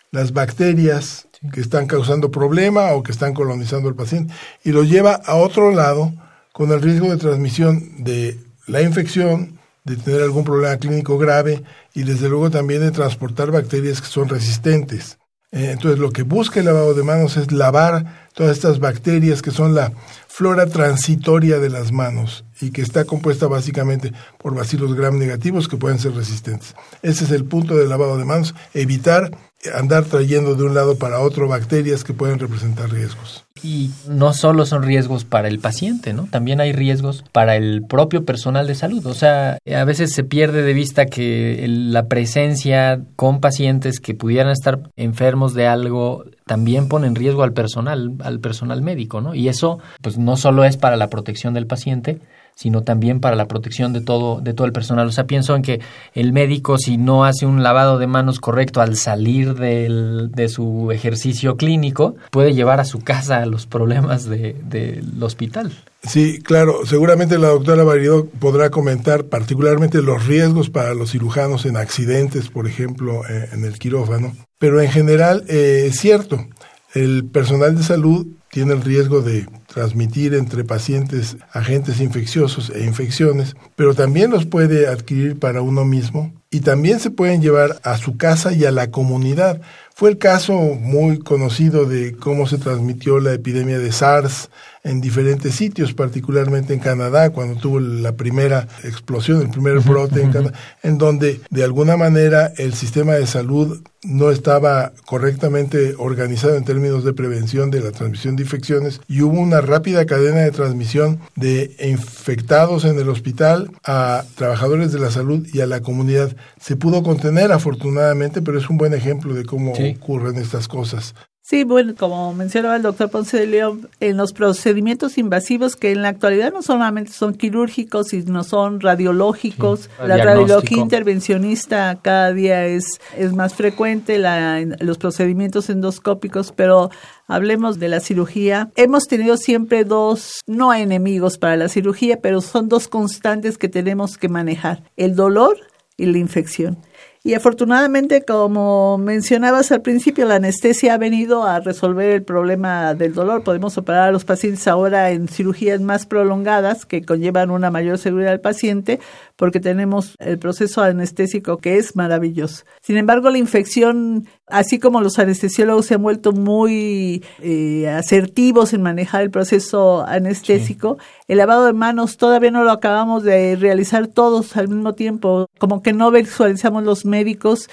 las 0.09 0.33
bacterias 0.33 1.27
que 1.53 1.61
están 1.61 1.85
causando 1.85 2.31
problema 2.31 2.93
o 2.93 3.03
que 3.03 3.11
están 3.11 3.35
colonizando 3.35 3.87
al 3.87 3.95
paciente 3.95 4.33
y 4.63 4.71
lo 4.71 4.83
lleva 4.83 5.13
a 5.13 5.35
otro 5.35 5.69
lado 5.69 6.11
con 6.53 6.71
el 6.71 6.81
riesgo 6.81 7.11
de 7.11 7.17
transmisión 7.17 8.03
de 8.03 8.39
la 8.65 8.81
infección, 8.81 9.54
de 9.85 9.95
tener 9.95 10.21
algún 10.21 10.43
problema 10.43 10.75
clínico 10.77 11.17
grave 11.17 11.63
y 11.93 12.03
desde 12.03 12.27
luego 12.27 12.49
también 12.49 12.81
de 12.81 12.91
transportar 12.91 13.51
bacterias 13.51 14.01
que 14.01 14.07
son 14.07 14.27
resistentes. 14.27 15.17
Eh, 15.51 15.71
entonces 15.71 15.99
lo 15.99 16.11
que 16.11 16.23
busca 16.23 16.59
el 16.59 16.65
lavado 16.65 16.93
de 16.93 17.03
manos 17.03 17.37
es 17.37 17.51
lavar 17.51 18.27
todas 18.33 18.57
estas 18.57 18.79
bacterias 18.79 19.41
que 19.41 19.51
son 19.51 19.73
la 19.73 19.93
flora 20.27 20.65
transitoria 20.65 21.59
de 21.59 21.69
las 21.69 21.93
manos 21.93 22.43
y 22.59 22.71
que 22.71 22.81
está 22.81 23.05
compuesta 23.05 23.47
básicamente 23.47 24.11
por 24.37 24.53
bacilos 24.53 24.95
gram 24.95 25.17
negativos 25.17 25.69
que 25.69 25.77
pueden 25.77 25.99
ser 25.99 26.13
resistentes. 26.13 26.75
Ese 27.03 27.23
es 27.23 27.31
el 27.31 27.45
punto 27.45 27.77
del 27.77 27.87
lavado 27.87 28.17
de 28.17 28.25
manos, 28.25 28.53
evitar 28.73 29.31
andar 29.73 30.05
trayendo 30.05 30.55
de 30.55 30.63
un 30.63 30.73
lado 30.73 30.97
para 30.97 31.19
otro 31.19 31.47
bacterias 31.47 32.03
que 32.03 32.13
pueden 32.13 32.39
representar 32.39 32.91
riesgos. 32.91 33.45
Y 33.63 33.91
no 34.07 34.33
solo 34.33 34.65
son 34.65 34.83
riesgos 34.83 35.23
para 35.23 35.47
el 35.47 35.59
paciente, 35.59 36.13
¿no? 36.13 36.27
También 36.29 36.59
hay 36.59 36.73
riesgos 36.73 37.23
para 37.31 37.55
el 37.55 37.83
propio 37.83 38.25
personal 38.25 38.67
de 38.67 38.75
salud. 38.75 39.05
O 39.05 39.13
sea, 39.13 39.57
a 39.65 39.83
veces 39.85 40.13
se 40.13 40.23
pierde 40.23 40.61
de 40.61 40.73
vista 40.73 41.05
que 41.05 41.65
la 41.67 42.07
presencia 42.07 43.01
con 43.15 43.39
pacientes 43.39 43.99
que 43.99 44.13
pudieran 44.13 44.51
estar 44.51 44.91
enfermos 44.97 45.53
de 45.53 45.67
algo 45.67 46.25
también 46.45 46.89
pone 46.89 47.07
en 47.07 47.15
riesgo 47.15 47.43
al 47.43 47.53
personal, 47.53 48.13
al 48.23 48.39
personal 48.39 48.81
médico, 48.81 49.21
¿no? 49.21 49.33
Y 49.33 49.47
eso, 49.47 49.79
pues 50.01 50.17
no 50.17 50.37
solo 50.37 50.63
es 50.63 50.77
para 50.77 50.97
la 50.97 51.09
protección 51.09 51.53
del 51.53 51.65
paciente, 51.65 52.19
sino 52.55 52.81
también 52.81 53.19
para 53.19 53.35
la 53.35 53.47
protección 53.47 53.91
de 53.93 54.01
todo, 54.01 54.39
de 54.39 54.53
todo 54.53 54.65
el 54.65 54.73
personal. 54.73 55.07
O 55.07 55.11
sea, 55.11 55.27
pienso 55.27 55.55
en 55.55 55.61
que 55.61 55.81
el 56.13 56.31
médico, 56.31 56.77
si 56.77 56.97
no 56.97 57.25
hace 57.25 57.45
un 57.45 57.63
lavado 57.63 57.97
de 57.99 58.07
manos 58.07 58.39
correcto 58.39 58.81
al 58.81 58.95
salir 58.95 59.54
del, 59.55 60.31
de 60.31 60.49
su 60.49 60.91
ejercicio 60.91 61.57
clínico, 61.57 62.15
puede 62.31 62.53
llevar 62.53 62.79
a 62.79 62.85
su 62.85 62.99
casa 62.99 63.45
los 63.45 63.65
problemas 63.65 64.25
del 64.25 64.69
de, 64.69 65.03
hospital. 65.21 65.71
Sí, 66.03 66.39
claro. 66.41 66.85
Seguramente 66.85 67.37
la 67.39 67.47
doctora 67.47 67.83
Varido 67.83 68.27
podrá 68.39 68.69
comentar 68.69 69.25
particularmente 69.25 70.01
los 70.01 70.27
riesgos 70.27 70.69
para 70.69 70.93
los 70.93 71.11
cirujanos 71.11 71.65
en 71.65 71.77
accidentes, 71.77 72.49
por 72.49 72.67
ejemplo, 72.67 73.23
eh, 73.27 73.49
en 73.53 73.65
el 73.65 73.79
quirófano. 73.79 74.35
Pero 74.59 74.81
en 74.81 74.91
general 74.91 75.43
eh, 75.47 75.85
es 75.87 75.97
cierto, 75.97 76.45
el 76.93 77.25
personal 77.25 77.75
de 77.75 77.83
salud 77.83 78.27
tiene 78.55 78.71
el 78.71 78.83
riesgo 78.83 79.19
de 79.19 79.49
transmitir 79.67 80.33
entre 80.33 80.63
pacientes 80.63 81.35
agentes 81.51 81.99
infecciosos 81.99 82.69
e 82.69 82.85
infecciones, 82.85 83.57
pero 83.75 83.93
también 83.93 84.31
los 84.31 84.45
puede 84.45 84.87
adquirir 84.87 85.37
para 85.37 85.61
uno 85.61 85.83
mismo 85.83 86.33
y 86.49 86.61
también 86.61 87.01
se 87.01 87.11
pueden 87.11 87.41
llevar 87.41 87.81
a 87.83 87.97
su 87.97 88.15
casa 88.15 88.53
y 88.53 88.63
a 88.63 88.71
la 88.71 88.91
comunidad. 88.91 89.59
Fue 89.93 90.09
el 90.09 90.17
caso 90.17 90.53
muy 90.53 91.19
conocido 91.19 91.83
de 91.83 92.15
cómo 92.15 92.47
se 92.47 92.57
transmitió 92.57 93.19
la 93.19 93.33
epidemia 93.33 93.77
de 93.77 93.91
SARS 93.91 94.49
en 94.85 95.01
diferentes 95.01 95.55
sitios, 95.55 95.93
particularmente 95.93 96.73
en 96.73 96.79
Canadá, 96.79 97.31
cuando 97.31 97.59
tuvo 97.59 97.79
la 97.79 98.15
primera 98.15 98.67
explosión, 98.83 99.41
el 99.41 99.49
primer 99.49 99.79
brote 99.79 100.21
en 100.21 100.31
Canadá, 100.31 100.53
en 100.83 100.99
donde 100.99 101.41
de 101.49 101.63
alguna 101.63 101.97
manera 101.97 102.53
el 102.57 102.75
sistema 102.75 103.13
de 103.13 103.25
salud 103.25 103.81
no 104.03 104.29
estaba 104.29 104.93
correctamente 105.05 105.95
organizado 105.97 106.55
en 106.55 106.65
términos 106.65 107.03
de 107.03 107.13
prevención 107.13 107.71
de 107.71 107.81
la 107.81 107.91
transmisión 107.91 108.35
de 108.35 108.43
infecciones 108.43 109.01
y 109.07 109.21
hubo 109.21 109.39
una 109.39 109.59
rápida 109.59 110.05
cadena 110.05 110.41
de 110.41 110.51
transmisión 110.51 111.19
de 111.35 111.75
infectados 111.83 112.85
en 112.85 112.99
el 112.99 113.09
hospital 113.09 113.71
a 113.83 114.23
trabajadores 114.35 114.91
de 114.91 114.99
la 114.99 115.09
salud 115.09 115.47
y 115.51 115.61
a 115.61 115.65
la 115.65 115.81
comunidad. 115.81 116.35
Se 116.61 116.75
pudo 116.75 117.01
contener 117.01 117.51
afortunadamente, 117.51 118.43
pero 118.43 118.59
es 118.59 118.69
un 118.69 118.77
buen 118.77 118.93
ejemplo 118.93 119.33
de 119.33 119.45
cómo 119.45 119.73
ocurren 119.73 120.37
estas 120.37 120.67
cosas. 120.67 121.15
Sí, 121.47 121.63
bueno, 121.63 121.93
como 121.95 122.33
mencionaba 122.33 122.75
el 122.75 122.81
doctor 122.81 123.11
Ponce 123.11 123.37
de 123.37 123.45
León, 123.45 123.87
en 123.99 124.17
los 124.17 124.33
procedimientos 124.33 125.19
invasivos 125.19 125.75
que 125.75 125.91
en 125.91 126.01
la 126.01 126.07
actualidad 126.07 126.51
no 126.51 126.63
solamente 126.63 127.11
son 127.11 127.35
quirúrgicos, 127.35 128.07
sino 128.07 128.43
son 128.43 128.81
radiológicos, 128.81 129.91
la 130.03 130.17
radiología 130.17 130.79
intervencionista 130.79 131.99
cada 132.01 132.33
día 132.33 132.65
es, 132.65 132.99
es 133.15 133.33
más 133.33 133.53
frecuente, 133.53 134.17
la, 134.17 134.59
los 134.79 134.97
procedimientos 134.97 135.69
endoscópicos, 135.69 136.51
pero 136.51 136.89
hablemos 137.27 137.77
de 137.77 137.89
la 137.89 137.99
cirugía. 137.99 138.71
Hemos 138.75 139.03
tenido 139.03 139.37
siempre 139.37 139.83
dos, 139.83 140.41
no 140.47 140.73
enemigos 140.73 141.37
para 141.37 141.57
la 141.57 141.69
cirugía, 141.69 142.21
pero 142.23 142.41
son 142.41 142.69
dos 142.69 142.87
constantes 142.87 143.59
que 143.59 143.69
tenemos 143.69 144.17
que 144.17 144.29
manejar, 144.29 144.81
el 144.97 145.15
dolor 145.15 145.57
y 145.95 146.07
la 146.07 146.17
infección. 146.17 146.79
Y 147.25 147.33
afortunadamente, 147.33 148.23
como 148.23 148.99
mencionabas 148.99 149.71
al 149.71 149.81
principio, 149.81 150.27
la 150.27 150.35
anestesia 150.35 150.93
ha 150.93 150.97
venido 150.99 151.43
a 151.43 151.59
resolver 151.59 152.11
el 152.11 152.21
problema 152.21 152.93
del 152.93 153.15
dolor. 153.15 153.43
Podemos 153.43 153.79
operar 153.79 154.09
a 154.09 154.11
los 154.11 154.25
pacientes 154.25 154.67
ahora 154.67 155.09
en 155.09 155.27
cirugías 155.27 155.81
más 155.81 156.05
prolongadas 156.05 156.85
que 156.85 157.03
conllevan 157.03 157.49
una 157.49 157.71
mayor 157.71 157.97
seguridad 157.97 158.33
al 158.33 158.41
paciente 158.41 158.99
porque 159.35 159.59
tenemos 159.59 160.15
el 160.19 160.39
proceso 160.39 160.81
anestésico 160.81 161.57
que 161.57 161.77
es 161.77 161.95
maravilloso. 161.95 162.63
Sin 162.81 162.97
embargo, 162.97 163.29
la 163.29 163.37
infección, 163.37 164.27
así 164.47 164.79
como 164.79 165.01
los 165.01 165.19
anestesiólogos 165.19 165.87
se 165.87 165.95
han 165.95 166.03
vuelto 166.03 166.31
muy 166.31 167.23
eh, 167.41 167.89
asertivos 167.89 168.73
en 168.73 168.81
manejar 168.81 169.23
el 169.23 169.31
proceso 169.31 170.05
anestésico, 170.05 170.97
el 171.27 171.37
lavado 171.37 171.65
de 171.65 171.73
manos 171.73 172.17
todavía 172.17 172.51
no 172.51 172.63
lo 172.63 172.71
acabamos 172.71 173.23
de 173.23 173.55
realizar 173.55 174.07
todos 174.07 174.55
al 174.57 174.67
mismo 174.67 174.93
tiempo, 174.93 175.47
como 175.57 175.81
que 175.81 175.93
no 175.93 176.11
visualizamos 176.11 176.83
los 176.83 177.05
médicos 177.05 177.67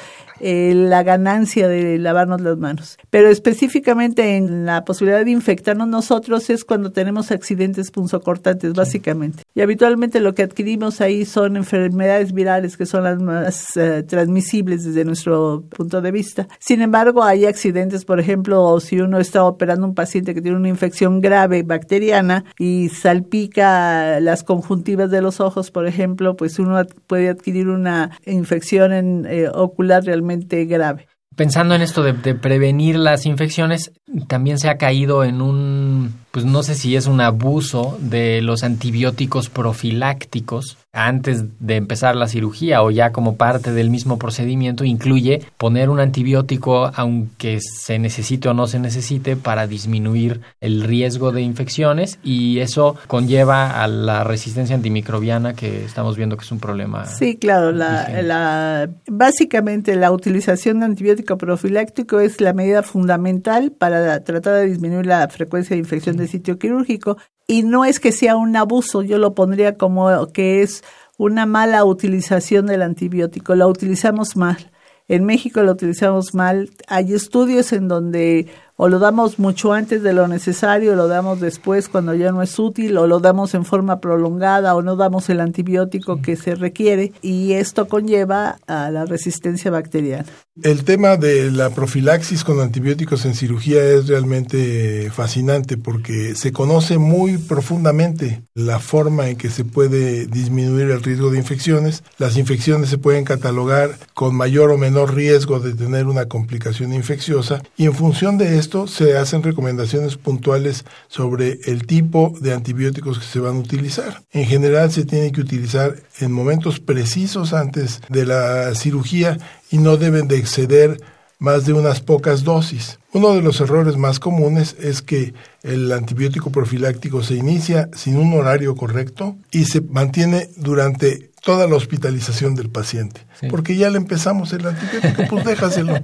eh, 0.44 0.72
la 0.74 1.04
ganancia 1.04 1.68
de 1.68 1.98
lavarnos 1.98 2.40
las 2.40 2.58
manos. 2.58 2.98
Pero 3.10 3.28
específicamente 3.28 4.36
en 4.36 4.66
la 4.66 4.84
posibilidad 4.84 5.24
de 5.24 5.30
infectarnos 5.30 5.86
nosotros 5.86 6.50
es 6.50 6.64
cuando 6.64 6.90
tenemos 6.90 7.30
accidentes 7.30 7.92
punzocortantes, 7.92 8.72
básicamente. 8.72 9.44
Y 9.54 9.60
habitualmente 9.60 10.18
lo 10.18 10.34
que 10.34 10.42
adquirimos 10.42 11.00
ahí 11.00 11.24
son 11.26 11.51
enfermedades 11.56 12.32
virales 12.32 12.76
que 12.76 12.86
son 12.86 13.04
las 13.04 13.20
más 13.20 13.76
eh, 13.76 14.02
transmisibles 14.02 14.84
desde 14.84 15.04
nuestro 15.04 15.64
punto 15.68 16.00
de 16.00 16.10
vista. 16.10 16.48
Sin 16.58 16.82
embargo, 16.82 17.22
hay 17.22 17.46
accidentes, 17.46 18.04
por 18.04 18.20
ejemplo, 18.20 18.78
si 18.80 19.00
uno 19.00 19.18
está 19.18 19.44
operando 19.44 19.86
un 19.86 19.94
paciente 19.94 20.34
que 20.34 20.42
tiene 20.42 20.56
una 20.56 20.68
infección 20.68 21.20
grave 21.20 21.62
bacteriana 21.62 22.44
y 22.58 22.88
salpica 22.88 24.20
las 24.20 24.42
conjuntivas 24.42 25.10
de 25.10 25.22
los 25.22 25.40
ojos, 25.40 25.70
por 25.70 25.86
ejemplo, 25.86 26.36
pues 26.36 26.58
uno 26.58 26.82
puede 27.06 27.28
adquirir 27.28 27.68
una 27.68 28.10
infección 28.26 29.26
eh, 29.26 29.48
ocular 29.52 30.04
realmente 30.04 30.64
grave. 30.64 31.08
Pensando 31.34 31.74
en 31.74 31.80
esto 31.80 32.02
de, 32.02 32.34
prevenir 32.34 32.96
las 32.96 33.24
infecciones, 33.24 33.92
también 34.28 34.58
se 34.58 34.68
ha 34.68 34.76
caído 34.76 35.24
en 35.24 35.40
un, 35.40 36.12
pues 36.30 36.44
no 36.44 36.62
sé 36.62 36.74
si 36.74 36.94
es 36.94 37.06
un 37.06 37.22
abuso 37.22 37.96
de 38.00 38.42
los 38.42 38.62
antibióticos 38.62 39.48
profilácticos 39.48 40.76
antes 40.92 41.44
de 41.58 41.76
empezar 41.76 42.16
la 42.16 42.28
cirugía 42.28 42.82
o 42.82 42.90
ya 42.90 43.12
como 43.12 43.36
parte 43.36 43.72
del 43.72 43.88
mismo 43.88 44.18
procedimiento 44.18 44.84
incluye 44.84 45.42
poner 45.56 45.88
un 45.88 46.00
antibiótico 46.00 46.90
aunque 46.94 47.60
se 47.60 47.98
necesite 47.98 48.50
o 48.50 48.54
no 48.54 48.66
se 48.66 48.78
necesite 48.78 49.36
para 49.36 49.66
disminuir 49.66 50.42
el 50.60 50.82
riesgo 50.82 51.32
de 51.32 51.40
infecciones 51.40 52.18
y 52.22 52.58
eso 52.58 52.96
conlleva 53.06 53.82
a 53.82 53.88
la 53.88 54.22
resistencia 54.22 54.76
antimicrobiana 54.76 55.54
que 55.54 55.84
estamos 55.84 56.16
viendo 56.16 56.36
que 56.36 56.44
es 56.44 56.52
un 56.52 56.60
problema. 56.60 57.06
Sí, 57.06 57.36
claro, 57.36 57.72
la, 57.72 58.22
la, 58.22 58.90
básicamente 59.06 59.96
la 59.96 60.12
utilización 60.12 60.80
de 60.80 60.86
antibiótico 60.86 61.38
profiláctico 61.38 62.20
es 62.20 62.40
la 62.42 62.52
medida 62.52 62.82
fundamental 62.82 63.72
para 63.72 64.22
tratar 64.24 64.56
de 64.56 64.66
disminuir 64.66 65.06
la 65.06 65.26
frecuencia 65.28 65.74
de 65.74 65.80
infección 65.80 66.16
de 66.16 66.28
sitio 66.28 66.58
quirúrgico 66.58 67.16
y 67.46 67.62
no 67.62 67.84
es 67.84 68.00
que 68.00 68.12
sea 68.12 68.36
un 68.36 68.56
abuso, 68.56 69.02
yo 69.02 69.18
lo 69.18 69.34
pondría 69.34 69.76
como 69.76 70.28
que 70.32 70.62
es 70.62 70.82
una 71.18 71.46
mala 71.46 71.84
utilización 71.84 72.66
del 72.66 72.82
antibiótico, 72.82 73.54
la 73.54 73.66
utilizamos 73.66 74.36
mal. 74.36 74.70
En 75.08 75.24
México 75.24 75.62
lo 75.62 75.72
utilizamos 75.72 76.34
mal. 76.34 76.70
Hay 76.88 77.12
estudios 77.12 77.72
en 77.72 77.88
donde 77.88 78.46
o 78.76 78.88
lo 78.88 78.98
damos 78.98 79.38
mucho 79.38 79.72
antes 79.72 80.02
de 80.02 80.12
lo 80.12 80.28
necesario, 80.28 80.96
lo 80.96 81.08
damos 81.08 81.40
después 81.40 81.88
cuando 81.88 82.14
ya 82.14 82.32
no 82.32 82.42
es 82.42 82.58
útil, 82.58 82.96
o 82.98 83.06
lo 83.06 83.20
damos 83.20 83.54
en 83.54 83.64
forma 83.64 84.00
prolongada, 84.00 84.74
o 84.74 84.82
no 84.82 84.96
damos 84.96 85.28
el 85.30 85.40
antibiótico 85.40 86.20
que 86.22 86.36
se 86.36 86.54
requiere, 86.54 87.12
y 87.22 87.52
esto 87.52 87.88
conlleva 87.88 88.58
a 88.66 88.90
la 88.90 89.04
resistencia 89.04 89.70
bacteriana. 89.70 90.26
El 90.62 90.84
tema 90.84 91.16
de 91.16 91.50
la 91.50 91.70
profilaxis 91.70 92.44
con 92.44 92.60
antibióticos 92.60 93.24
en 93.24 93.34
cirugía 93.34 93.82
es 93.84 94.06
realmente 94.06 95.10
fascinante 95.10 95.78
porque 95.78 96.34
se 96.34 96.52
conoce 96.52 96.98
muy 96.98 97.38
profundamente 97.38 98.42
la 98.54 98.78
forma 98.78 99.30
en 99.30 99.36
que 99.36 99.48
se 99.48 99.64
puede 99.64 100.26
disminuir 100.26 100.90
el 100.90 101.02
riesgo 101.02 101.30
de 101.30 101.38
infecciones. 101.38 102.04
Las 102.18 102.36
infecciones 102.36 102.90
se 102.90 102.98
pueden 102.98 103.24
catalogar 103.24 103.96
con 104.12 104.34
mayor 104.34 104.70
o 104.70 104.76
menor 104.76 105.14
riesgo 105.14 105.58
de 105.58 105.72
tener 105.72 106.06
una 106.06 106.26
complicación 106.26 106.92
infecciosa 106.92 107.62
y 107.78 107.86
en 107.86 107.94
función 107.94 108.36
de 108.36 108.58
esto 108.62 108.86
se 108.86 109.18
hacen 109.18 109.42
recomendaciones 109.42 110.16
puntuales 110.16 110.84
sobre 111.08 111.58
el 111.64 111.84
tipo 111.84 112.32
de 112.40 112.54
antibióticos 112.54 113.18
que 113.18 113.24
se 113.24 113.40
van 113.40 113.56
a 113.56 113.58
utilizar. 113.58 114.22
En 114.30 114.46
general 114.46 114.92
se 114.92 115.04
tiene 115.04 115.32
que 115.32 115.40
utilizar 115.40 115.96
en 116.20 116.30
momentos 116.30 116.78
precisos 116.78 117.52
antes 117.52 118.00
de 118.08 118.24
la 118.24 118.72
cirugía 118.76 119.36
y 119.72 119.78
no 119.78 119.96
deben 119.96 120.28
de 120.28 120.38
exceder 120.38 121.00
más 121.40 121.66
de 121.66 121.72
unas 121.72 122.00
pocas 122.00 122.44
dosis. 122.44 123.00
Uno 123.12 123.34
de 123.34 123.42
los 123.42 123.60
errores 123.60 123.96
más 123.96 124.20
comunes 124.20 124.76
es 124.78 125.02
que 125.02 125.34
el 125.64 125.90
antibiótico 125.90 126.50
profiláctico 126.50 127.24
se 127.24 127.34
inicia 127.34 127.90
sin 127.96 128.16
un 128.16 128.32
horario 128.34 128.76
correcto 128.76 129.34
y 129.50 129.64
se 129.64 129.80
mantiene 129.80 130.50
durante 130.56 131.31
toda 131.42 131.66
la 131.66 131.76
hospitalización 131.76 132.54
del 132.54 132.70
paciente. 132.70 133.20
Porque 133.50 133.76
ya 133.76 133.90
le 133.90 133.98
empezamos 133.98 134.52
el 134.52 134.64
antibiótico, 134.66 135.24
pues 135.28 135.44
déjaselo. 135.44 135.94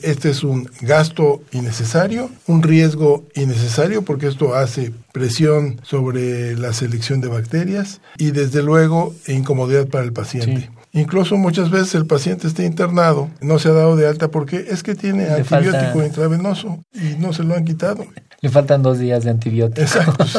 Este 0.00 0.30
es 0.30 0.42
un 0.42 0.68
gasto 0.80 1.42
innecesario, 1.52 2.30
un 2.46 2.62
riesgo 2.62 3.24
innecesario 3.34 4.02
porque 4.02 4.26
esto 4.26 4.54
hace 4.54 4.92
presión 5.12 5.80
sobre 5.84 6.56
la 6.56 6.72
selección 6.72 7.20
de 7.20 7.28
bacterias 7.28 8.00
y 8.18 8.32
desde 8.32 8.62
luego 8.62 9.14
incomodidad 9.28 9.86
para 9.86 10.04
el 10.04 10.12
paciente. 10.12 10.70
Incluso 10.92 11.36
muchas 11.36 11.70
veces 11.70 11.94
el 11.94 12.06
paciente 12.06 12.48
está 12.48 12.64
internado, 12.64 13.30
no 13.40 13.58
se 13.60 13.68
ha 13.68 13.72
dado 13.72 13.94
de 13.94 14.08
alta 14.08 14.28
porque 14.28 14.66
es 14.70 14.82
que 14.82 14.94
tiene 14.96 15.24
Le 15.24 15.30
antibiótico 15.34 15.76
falta- 15.76 16.06
intravenoso 16.06 16.78
y 16.92 17.16
no 17.18 17.32
se 17.32 17.44
lo 17.44 17.54
han 17.54 17.64
quitado. 17.64 18.06
Le 18.40 18.48
faltan 18.48 18.82
dos 18.82 18.98
días 18.98 19.22
de 19.22 19.30
antibiótico. 19.30 19.80
Exacto, 19.82 20.24
sí. 20.26 20.38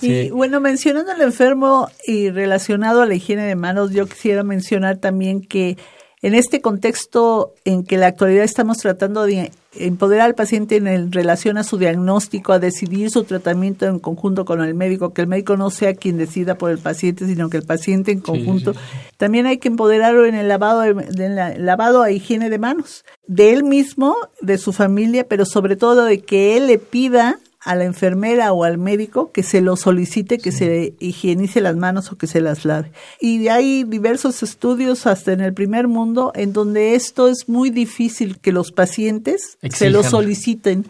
Y 0.00 0.30
bueno, 0.30 0.60
mencionando 0.60 1.12
al 1.12 1.20
enfermo 1.20 1.88
y 2.06 2.30
relacionado 2.30 3.02
a 3.02 3.06
la 3.06 3.14
higiene 3.14 3.42
de 3.44 3.54
manos, 3.54 3.92
yo 3.92 4.06
quisiera 4.06 4.42
mencionar 4.42 4.96
también 4.96 5.42
que 5.42 5.76
en 6.22 6.34
este 6.34 6.60
contexto 6.60 7.54
en 7.64 7.84
que 7.84 7.96
la 7.96 8.06
actualidad 8.08 8.44
estamos 8.44 8.78
tratando 8.78 9.24
de 9.24 9.52
empoderar 9.78 10.26
al 10.26 10.34
paciente 10.34 10.76
en 10.76 10.88
el- 10.88 11.12
relación 11.12 11.58
a 11.58 11.62
su 11.62 11.78
diagnóstico, 11.78 12.52
a 12.52 12.58
decidir 12.58 13.10
su 13.10 13.22
tratamiento 13.24 13.86
en 13.86 13.98
conjunto 14.00 14.44
con 14.44 14.60
el 14.62 14.74
médico, 14.74 15.12
que 15.12 15.20
el 15.20 15.28
médico 15.28 15.56
no 15.56 15.70
sea 15.70 15.94
quien 15.94 16.16
decida 16.16 16.56
por 16.56 16.70
el 16.70 16.78
paciente, 16.78 17.26
sino 17.26 17.48
que 17.48 17.58
el 17.58 17.62
paciente 17.62 18.10
en 18.10 18.20
conjunto. 18.20 18.72
También 19.16 19.46
hay 19.46 19.58
que 19.58 19.68
empoderarlo 19.68 20.24
en 20.26 20.34
el 20.34 20.48
lavado, 20.48 20.80
de, 20.80 20.94
de 20.94 21.28
la- 21.28 21.56
lavado 21.56 22.02
a 22.02 22.10
higiene 22.10 22.50
de 22.50 22.58
manos, 22.58 23.04
de 23.26 23.52
él 23.52 23.62
mismo, 23.62 24.16
de 24.40 24.58
su 24.58 24.72
familia, 24.72 25.26
pero 25.28 25.44
sobre 25.44 25.76
todo 25.76 26.04
de 26.04 26.20
que 26.20 26.56
él 26.56 26.66
le 26.66 26.78
pida 26.78 27.38
a 27.68 27.74
la 27.74 27.84
enfermera 27.84 28.54
o 28.54 28.64
al 28.64 28.78
médico 28.78 29.30
que 29.30 29.42
se 29.42 29.60
lo 29.60 29.76
solicite, 29.76 30.38
que 30.38 30.52
se 30.52 30.94
higienice 31.00 31.60
las 31.60 31.76
manos 31.76 32.10
o 32.10 32.16
que 32.16 32.26
se 32.26 32.40
las 32.40 32.64
lave. 32.64 32.92
Y 33.20 33.48
hay 33.48 33.84
diversos 33.84 34.42
estudios 34.42 35.06
hasta 35.06 35.32
en 35.32 35.42
el 35.42 35.52
primer 35.52 35.86
mundo 35.86 36.32
en 36.34 36.54
donde 36.54 36.94
esto 36.94 37.28
es 37.28 37.46
muy 37.46 37.68
difícil 37.68 38.38
que 38.38 38.52
los 38.52 38.72
pacientes 38.72 39.58
se 39.70 39.90
lo 39.90 40.02
soliciten. 40.02 40.86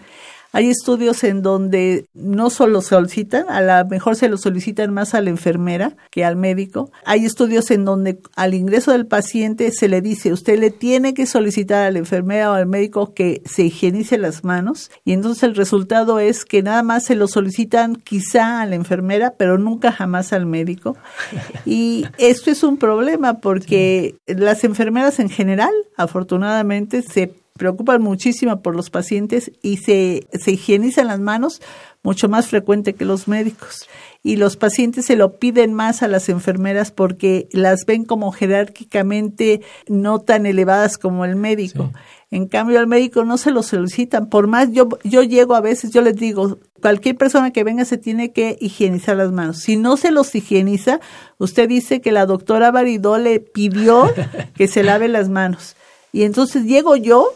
Hay 0.52 0.70
estudios 0.70 1.24
en 1.24 1.42
donde 1.42 2.06
no 2.14 2.50
solo 2.50 2.80
solicitan, 2.80 3.44
a 3.48 3.60
lo 3.60 3.88
mejor 3.88 4.16
se 4.16 4.28
lo 4.28 4.38
solicitan 4.38 4.92
más 4.92 5.14
a 5.14 5.20
la 5.20 5.30
enfermera 5.30 5.96
que 6.10 6.24
al 6.24 6.36
médico. 6.36 6.90
Hay 7.04 7.24
estudios 7.24 7.70
en 7.70 7.84
donde 7.84 8.18
al 8.34 8.54
ingreso 8.54 8.92
del 8.92 9.06
paciente 9.06 9.70
se 9.72 9.88
le 9.88 10.00
dice, 10.00 10.32
usted 10.32 10.58
le 10.58 10.70
tiene 10.70 11.12
que 11.14 11.26
solicitar 11.26 11.84
a 11.84 11.90
la 11.90 11.98
enfermera 11.98 12.50
o 12.50 12.54
al 12.54 12.66
médico 12.66 13.12
que 13.12 13.42
se 13.44 13.64
higienice 13.64 14.16
las 14.16 14.44
manos 14.44 14.90
y 15.04 15.12
entonces 15.12 15.42
el 15.42 15.54
resultado 15.54 16.18
es 16.18 16.44
que 16.44 16.62
nada 16.62 16.82
más 16.82 17.04
se 17.04 17.14
lo 17.14 17.28
solicitan 17.28 17.96
quizá 17.96 18.62
a 18.62 18.66
la 18.66 18.74
enfermera, 18.74 19.34
pero 19.36 19.58
nunca 19.58 19.92
jamás 19.92 20.32
al 20.32 20.46
médico. 20.46 20.96
Y 21.66 22.06
esto 22.16 22.50
es 22.50 22.62
un 22.62 22.78
problema 22.78 23.40
porque 23.40 24.16
las 24.26 24.64
enfermeras 24.64 25.18
en 25.18 25.28
general, 25.28 25.72
afortunadamente, 25.96 27.02
se 27.02 27.34
preocupan 27.58 28.00
muchísimo 28.00 28.62
por 28.62 28.74
los 28.74 28.88
pacientes 28.88 29.52
y 29.62 29.76
se, 29.76 30.26
se 30.32 30.52
higienizan 30.52 31.08
las 31.08 31.20
manos 31.20 31.60
mucho 32.02 32.28
más 32.28 32.48
frecuente 32.48 32.94
que 32.94 33.04
los 33.04 33.28
médicos. 33.28 33.86
Y 34.22 34.36
los 34.36 34.56
pacientes 34.56 35.06
se 35.06 35.16
lo 35.16 35.38
piden 35.38 35.74
más 35.74 36.02
a 36.02 36.08
las 36.08 36.28
enfermeras 36.28 36.90
porque 36.90 37.48
las 37.52 37.84
ven 37.84 38.04
como 38.04 38.32
jerárquicamente 38.32 39.60
no 39.88 40.20
tan 40.20 40.46
elevadas 40.46 40.96
como 40.98 41.24
el 41.24 41.36
médico. 41.36 41.92
En 42.30 42.46
cambio, 42.46 42.78
al 42.78 42.86
médico 42.86 43.24
no 43.24 43.38
se 43.38 43.50
lo 43.50 43.62
solicitan. 43.62 44.28
Por 44.28 44.48
más, 44.48 44.70
yo, 44.72 44.88
yo 45.02 45.22
llego 45.22 45.54
a 45.54 45.60
veces, 45.60 45.92
yo 45.92 46.02
les 46.02 46.16
digo, 46.16 46.58
cualquier 46.80 47.16
persona 47.16 47.52
que 47.52 47.64
venga 47.64 47.84
se 47.84 47.96
tiene 47.96 48.32
que 48.32 48.58
higienizar 48.60 49.16
las 49.16 49.32
manos. 49.32 49.58
Si 49.58 49.76
no 49.76 49.96
se 49.96 50.10
los 50.10 50.34
higieniza, 50.34 51.00
usted 51.38 51.68
dice 51.68 52.00
que 52.00 52.12
la 52.12 52.26
doctora 52.26 52.70
Baridó 52.70 53.18
le 53.18 53.40
pidió 53.40 54.12
que 54.54 54.68
se 54.68 54.82
lave 54.82 55.08
las 55.08 55.28
manos. 55.28 55.74
Y 56.12 56.24
entonces 56.24 56.64
llego 56.64 56.96
yo 56.96 57.32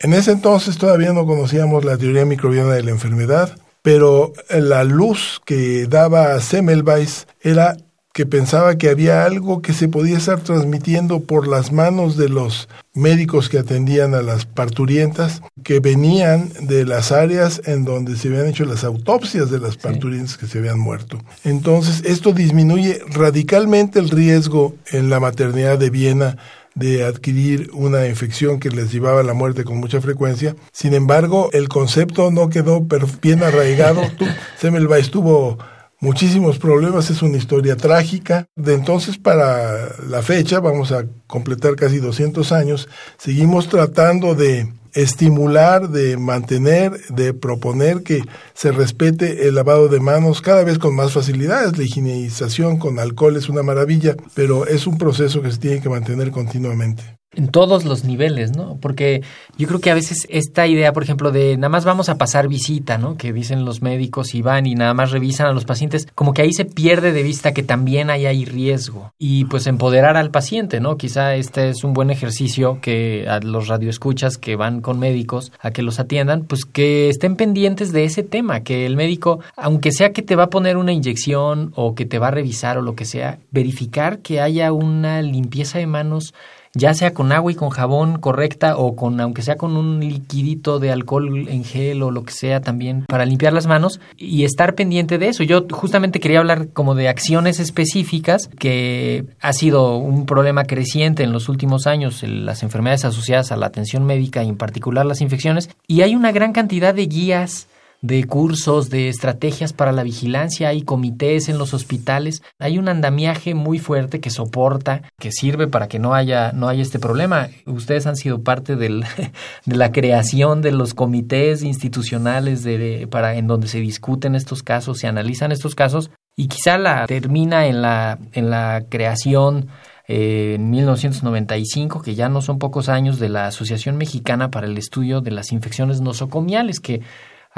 En 0.00 0.12
ese 0.12 0.32
entonces 0.32 0.78
todavía 0.78 1.12
no 1.12 1.26
conocíamos 1.26 1.84
la 1.84 1.96
teoría 1.96 2.24
microbiana 2.24 2.72
de 2.74 2.82
la 2.82 2.90
enfermedad, 2.90 3.56
pero 3.82 4.32
la 4.50 4.84
luz 4.84 5.40
que 5.44 5.86
daba 5.86 6.40
Semmelweis 6.40 7.26
era 7.40 7.76
que 8.12 8.26
pensaba 8.26 8.76
que 8.76 8.90
había 8.90 9.24
algo 9.24 9.62
que 9.62 9.72
se 9.72 9.88
podía 9.88 10.18
estar 10.18 10.40
transmitiendo 10.40 11.20
por 11.20 11.46
las 11.46 11.72
manos 11.72 12.16
de 12.16 12.28
los 12.28 12.68
médicos 12.94 13.48
que 13.48 13.58
atendían 13.58 14.14
a 14.14 14.22
las 14.22 14.44
parturientas, 14.44 15.40
que 15.62 15.78
venían 15.78 16.50
de 16.62 16.84
las 16.84 17.12
áreas 17.12 17.62
en 17.66 17.84
donde 17.84 18.16
se 18.16 18.28
habían 18.28 18.48
hecho 18.48 18.64
las 18.64 18.82
autopsias 18.82 19.50
de 19.50 19.60
las 19.60 19.76
parturientas 19.76 20.36
que 20.36 20.46
se 20.46 20.58
habían 20.58 20.80
muerto. 20.80 21.18
Entonces, 21.44 22.02
esto 22.04 22.32
disminuye 22.32 23.00
radicalmente 23.08 23.98
el 24.00 24.10
riesgo 24.10 24.74
en 24.90 25.10
la 25.10 25.20
maternidad 25.20 25.78
de 25.78 25.90
Viena 25.90 26.36
de 26.74 27.04
adquirir 27.04 27.70
una 27.72 28.06
infección 28.06 28.60
que 28.60 28.70
les 28.70 28.92
llevaba 28.92 29.20
a 29.20 29.24
la 29.24 29.34
muerte 29.34 29.64
con 29.64 29.78
mucha 29.78 30.00
frecuencia. 30.00 30.54
Sin 30.72 30.94
embargo, 30.94 31.50
el 31.52 31.68
concepto 31.68 32.30
no 32.30 32.48
quedó 32.50 32.86
bien 33.20 33.42
arraigado. 33.42 34.02
Semmelweis 34.58 35.10
tuvo 35.10 35.58
muchísimos 36.00 36.58
problemas, 36.58 37.10
es 37.10 37.22
una 37.22 37.36
historia 37.36 37.76
trágica. 37.76 38.46
De 38.56 38.74
entonces 38.74 39.18
para 39.18 39.88
la 40.08 40.22
fecha, 40.22 40.60
vamos 40.60 40.92
a 40.92 41.06
completar 41.26 41.76
casi 41.76 41.98
200 41.98 42.52
años, 42.52 42.88
seguimos 43.18 43.68
tratando 43.68 44.34
de 44.34 44.72
estimular, 44.94 45.90
de 45.90 46.16
mantener, 46.16 46.92
de 47.08 47.34
proponer 47.34 48.02
que 48.02 48.22
se 48.54 48.72
respete 48.72 49.46
el 49.46 49.54
lavado 49.54 49.88
de 49.88 50.00
manos 50.00 50.40
cada 50.40 50.64
vez 50.64 50.78
con 50.78 50.94
más 50.94 51.12
facilidades. 51.12 51.76
La 51.76 51.84
higienización 51.84 52.78
con 52.78 52.98
alcohol 52.98 53.36
es 53.36 53.48
una 53.48 53.62
maravilla, 53.62 54.16
pero 54.34 54.66
es 54.66 54.86
un 54.86 54.98
proceso 54.98 55.42
que 55.42 55.52
se 55.52 55.58
tiene 55.58 55.80
que 55.80 55.88
mantener 55.88 56.30
continuamente. 56.30 57.17
En 57.38 57.46
todos 57.46 57.84
los 57.84 58.02
niveles, 58.02 58.56
¿no? 58.56 58.78
Porque 58.80 59.22
yo 59.56 59.68
creo 59.68 59.78
que 59.78 59.92
a 59.92 59.94
veces 59.94 60.26
esta 60.28 60.66
idea, 60.66 60.92
por 60.92 61.04
ejemplo, 61.04 61.30
de 61.30 61.56
nada 61.56 61.68
más 61.68 61.84
vamos 61.84 62.08
a 62.08 62.18
pasar 62.18 62.48
visita, 62.48 62.98
¿no? 62.98 63.16
Que 63.16 63.32
dicen 63.32 63.64
los 63.64 63.80
médicos 63.80 64.34
y 64.34 64.42
van 64.42 64.66
y 64.66 64.74
nada 64.74 64.92
más 64.92 65.12
revisan 65.12 65.46
a 65.46 65.52
los 65.52 65.64
pacientes, 65.64 66.08
como 66.16 66.34
que 66.34 66.42
ahí 66.42 66.52
se 66.52 66.64
pierde 66.64 67.12
de 67.12 67.22
vista 67.22 67.54
que 67.54 67.62
también 67.62 68.10
hay 68.10 68.44
riesgo. 68.44 69.12
Y 69.20 69.44
pues 69.44 69.68
empoderar 69.68 70.16
al 70.16 70.32
paciente, 70.32 70.80
¿no? 70.80 70.96
Quizá 70.96 71.36
este 71.36 71.68
es 71.68 71.84
un 71.84 71.92
buen 71.92 72.10
ejercicio 72.10 72.80
que 72.82 73.24
los 73.42 73.68
radioescuchas 73.68 74.36
que 74.36 74.56
van 74.56 74.80
con 74.80 74.98
médicos 74.98 75.52
a 75.60 75.70
que 75.70 75.82
los 75.82 76.00
atiendan, 76.00 76.42
pues 76.42 76.64
que 76.64 77.08
estén 77.08 77.36
pendientes 77.36 77.92
de 77.92 78.02
ese 78.02 78.24
tema, 78.24 78.64
que 78.64 78.84
el 78.84 78.96
médico, 78.96 79.38
aunque 79.56 79.92
sea 79.92 80.12
que 80.12 80.22
te 80.22 80.34
va 80.34 80.44
a 80.44 80.50
poner 80.50 80.76
una 80.76 80.92
inyección 80.92 81.72
o 81.76 81.94
que 81.94 82.04
te 82.04 82.18
va 82.18 82.28
a 82.28 82.32
revisar 82.32 82.78
o 82.78 82.82
lo 82.82 82.96
que 82.96 83.04
sea, 83.04 83.38
verificar 83.52 84.18
que 84.18 84.40
haya 84.40 84.72
una 84.72 85.22
limpieza 85.22 85.78
de 85.78 85.86
manos 85.86 86.34
ya 86.74 86.94
sea 86.94 87.14
con 87.14 87.32
agua 87.32 87.52
y 87.52 87.54
con 87.54 87.70
jabón 87.70 88.18
correcta 88.18 88.76
o 88.76 88.96
con 88.96 89.20
aunque 89.20 89.42
sea 89.42 89.56
con 89.56 89.76
un 89.76 90.00
liquidito 90.00 90.78
de 90.78 90.90
alcohol 90.90 91.48
en 91.48 91.64
gel 91.64 92.02
o 92.02 92.10
lo 92.10 92.24
que 92.24 92.32
sea 92.32 92.60
también 92.60 93.04
para 93.08 93.24
limpiar 93.24 93.52
las 93.52 93.66
manos 93.66 94.00
y 94.16 94.44
estar 94.44 94.74
pendiente 94.74 95.18
de 95.18 95.28
eso. 95.28 95.42
Yo 95.42 95.66
justamente 95.70 96.20
quería 96.20 96.38
hablar 96.38 96.68
como 96.68 96.94
de 96.94 97.08
acciones 97.08 97.60
específicas 97.60 98.48
que 98.58 99.24
ha 99.40 99.52
sido 99.52 99.96
un 99.96 100.26
problema 100.26 100.64
creciente 100.64 101.22
en 101.22 101.32
los 101.32 101.48
últimos 101.48 101.86
años, 101.86 102.22
las 102.22 102.62
enfermedades 102.62 103.04
asociadas 103.04 103.52
a 103.52 103.56
la 103.56 103.66
atención 103.66 104.04
médica 104.04 104.42
y 104.42 104.48
en 104.48 104.56
particular 104.56 105.06
las 105.06 105.20
infecciones 105.20 105.70
y 105.86 106.02
hay 106.02 106.14
una 106.14 106.32
gran 106.32 106.52
cantidad 106.52 106.94
de 106.94 107.06
guías 107.06 107.68
de 108.00 108.24
cursos, 108.24 108.90
de 108.90 109.08
estrategias 109.08 109.72
para 109.72 109.92
la 109.92 110.04
vigilancia, 110.04 110.68
hay 110.68 110.82
comités 110.82 111.48
en 111.48 111.58
los 111.58 111.74
hospitales, 111.74 112.42
hay 112.58 112.78
un 112.78 112.88
andamiaje 112.88 113.54
muy 113.54 113.78
fuerte 113.78 114.20
que 114.20 114.30
soporta, 114.30 115.02
que 115.18 115.32
sirve 115.32 115.66
para 115.66 115.88
que 115.88 115.98
no 115.98 116.14
haya, 116.14 116.52
no 116.52 116.68
haya 116.68 116.82
este 116.82 116.98
problema. 116.98 117.48
Ustedes 117.66 118.06
han 118.06 118.16
sido 118.16 118.42
parte 118.42 118.76
del, 118.76 119.04
de 119.66 119.76
la 119.76 119.90
creación 119.90 120.62
de 120.62 120.72
los 120.72 120.94
comités 120.94 121.62
institucionales 121.62 122.62
de, 122.62 123.08
para, 123.10 123.34
en 123.34 123.46
donde 123.46 123.68
se 123.68 123.80
discuten 123.80 124.34
estos 124.34 124.62
casos, 124.62 124.98
se 124.98 125.08
analizan 125.08 125.50
estos 125.50 125.74
casos, 125.74 126.10
y 126.36 126.46
quizá 126.46 126.78
la 126.78 127.04
termina 127.06 127.66
en 127.66 127.82
la, 127.82 128.18
en 128.32 128.48
la 128.48 128.84
creación 128.88 129.66
eh, 130.06 130.54
en 130.54 130.70
1995, 130.70 132.00
que 132.00 132.14
ya 132.14 132.28
no 132.28 132.42
son 132.42 132.60
pocos 132.60 132.88
años, 132.88 133.18
de 133.18 133.28
la 133.28 133.48
Asociación 133.48 133.96
Mexicana 133.96 134.50
para 134.50 134.68
el 134.68 134.78
Estudio 134.78 135.20
de 135.20 135.32
las 135.32 135.50
Infecciones 135.50 136.00
Nosocomiales, 136.00 136.78
que 136.78 137.02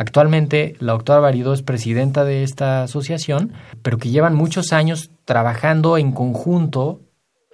Actualmente 0.00 0.76
la 0.78 0.92
doctora 0.92 1.20
Varido 1.20 1.52
es 1.52 1.60
presidenta 1.60 2.24
de 2.24 2.42
esta 2.42 2.84
asociación, 2.84 3.52
pero 3.82 3.98
que 3.98 4.08
llevan 4.08 4.34
muchos 4.34 4.72
años 4.72 5.10
trabajando 5.26 5.98
en 5.98 6.12
conjunto, 6.12 7.02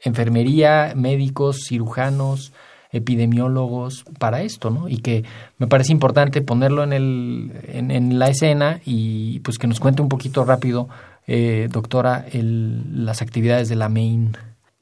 enfermería, 0.00 0.92
médicos, 0.94 1.64
cirujanos, 1.66 2.52
epidemiólogos 2.92 4.04
para 4.20 4.42
esto, 4.42 4.70
¿no? 4.70 4.88
Y 4.88 4.98
que 4.98 5.24
me 5.58 5.66
parece 5.66 5.90
importante 5.90 6.40
ponerlo 6.40 6.84
en, 6.84 6.92
el, 6.92 7.50
en, 7.66 8.16
la 8.20 8.28
escena 8.28 8.80
y 8.84 9.40
pues 9.40 9.58
que 9.58 9.66
nos 9.66 9.80
cuente 9.80 10.02
un 10.02 10.08
poquito 10.08 10.44
rápido, 10.44 10.88
eh, 11.26 11.66
doctora, 11.68 12.26
el, 12.30 13.04
las 13.04 13.22
actividades 13.22 13.68
de 13.68 13.74
la 13.74 13.88
MAIN. 13.88 14.36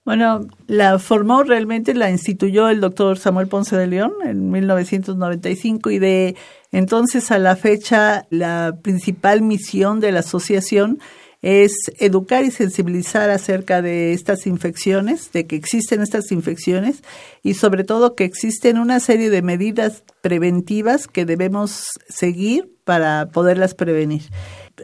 Bueno, 0.05 0.46
la 0.66 0.98
formó 0.98 1.44
realmente, 1.44 1.94
la 1.94 2.11
instituyó 2.11 2.68
el 2.68 2.83
doctor 2.83 3.16
Samuel 3.16 3.48
Ponce 3.48 3.74
de 3.74 3.87
León 3.87 4.12
en 4.22 4.50
1995 4.50 5.90
y 5.90 5.98
de 5.98 6.37
entonces 6.74 7.30
a 7.30 7.38
la 7.38 7.54
fecha 7.54 8.26
la 8.30 8.76
principal 8.82 9.42
misión 9.42 10.00
de 10.00 10.10
la 10.10 10.20
asociación 10.20 10.98
es 11.40 11.72
educar 11.98 12.44
y 12.44 12.50
sensibilizar 12.50 13.30
acerca 13.30 13.80
de 13.80 14.12
estas 14.12 14.46
infecciones, 14.46 15.30
de 15.30 15.46
que 15.46 15.56
existen 15.56 16.00
estas 16.00 16.32
infecciones 16.32 17.04
y 17.42 17.54
sobre 17.54 17.84
todo 17.84 18.16
que 18.16 18.24
existen 18.24 18.78
una 18.78 18.98
serie 18.98 19.30
de 19.30 19.42
medidas 19.42 20.02
preventivas 20.20 21.06
que 21.06 21.24
debemos 21.24 21.90
seguir 22.08 22.70
para 22.84 23.28
poderlas 23.28 23.74
prevenir. 23.74 24.22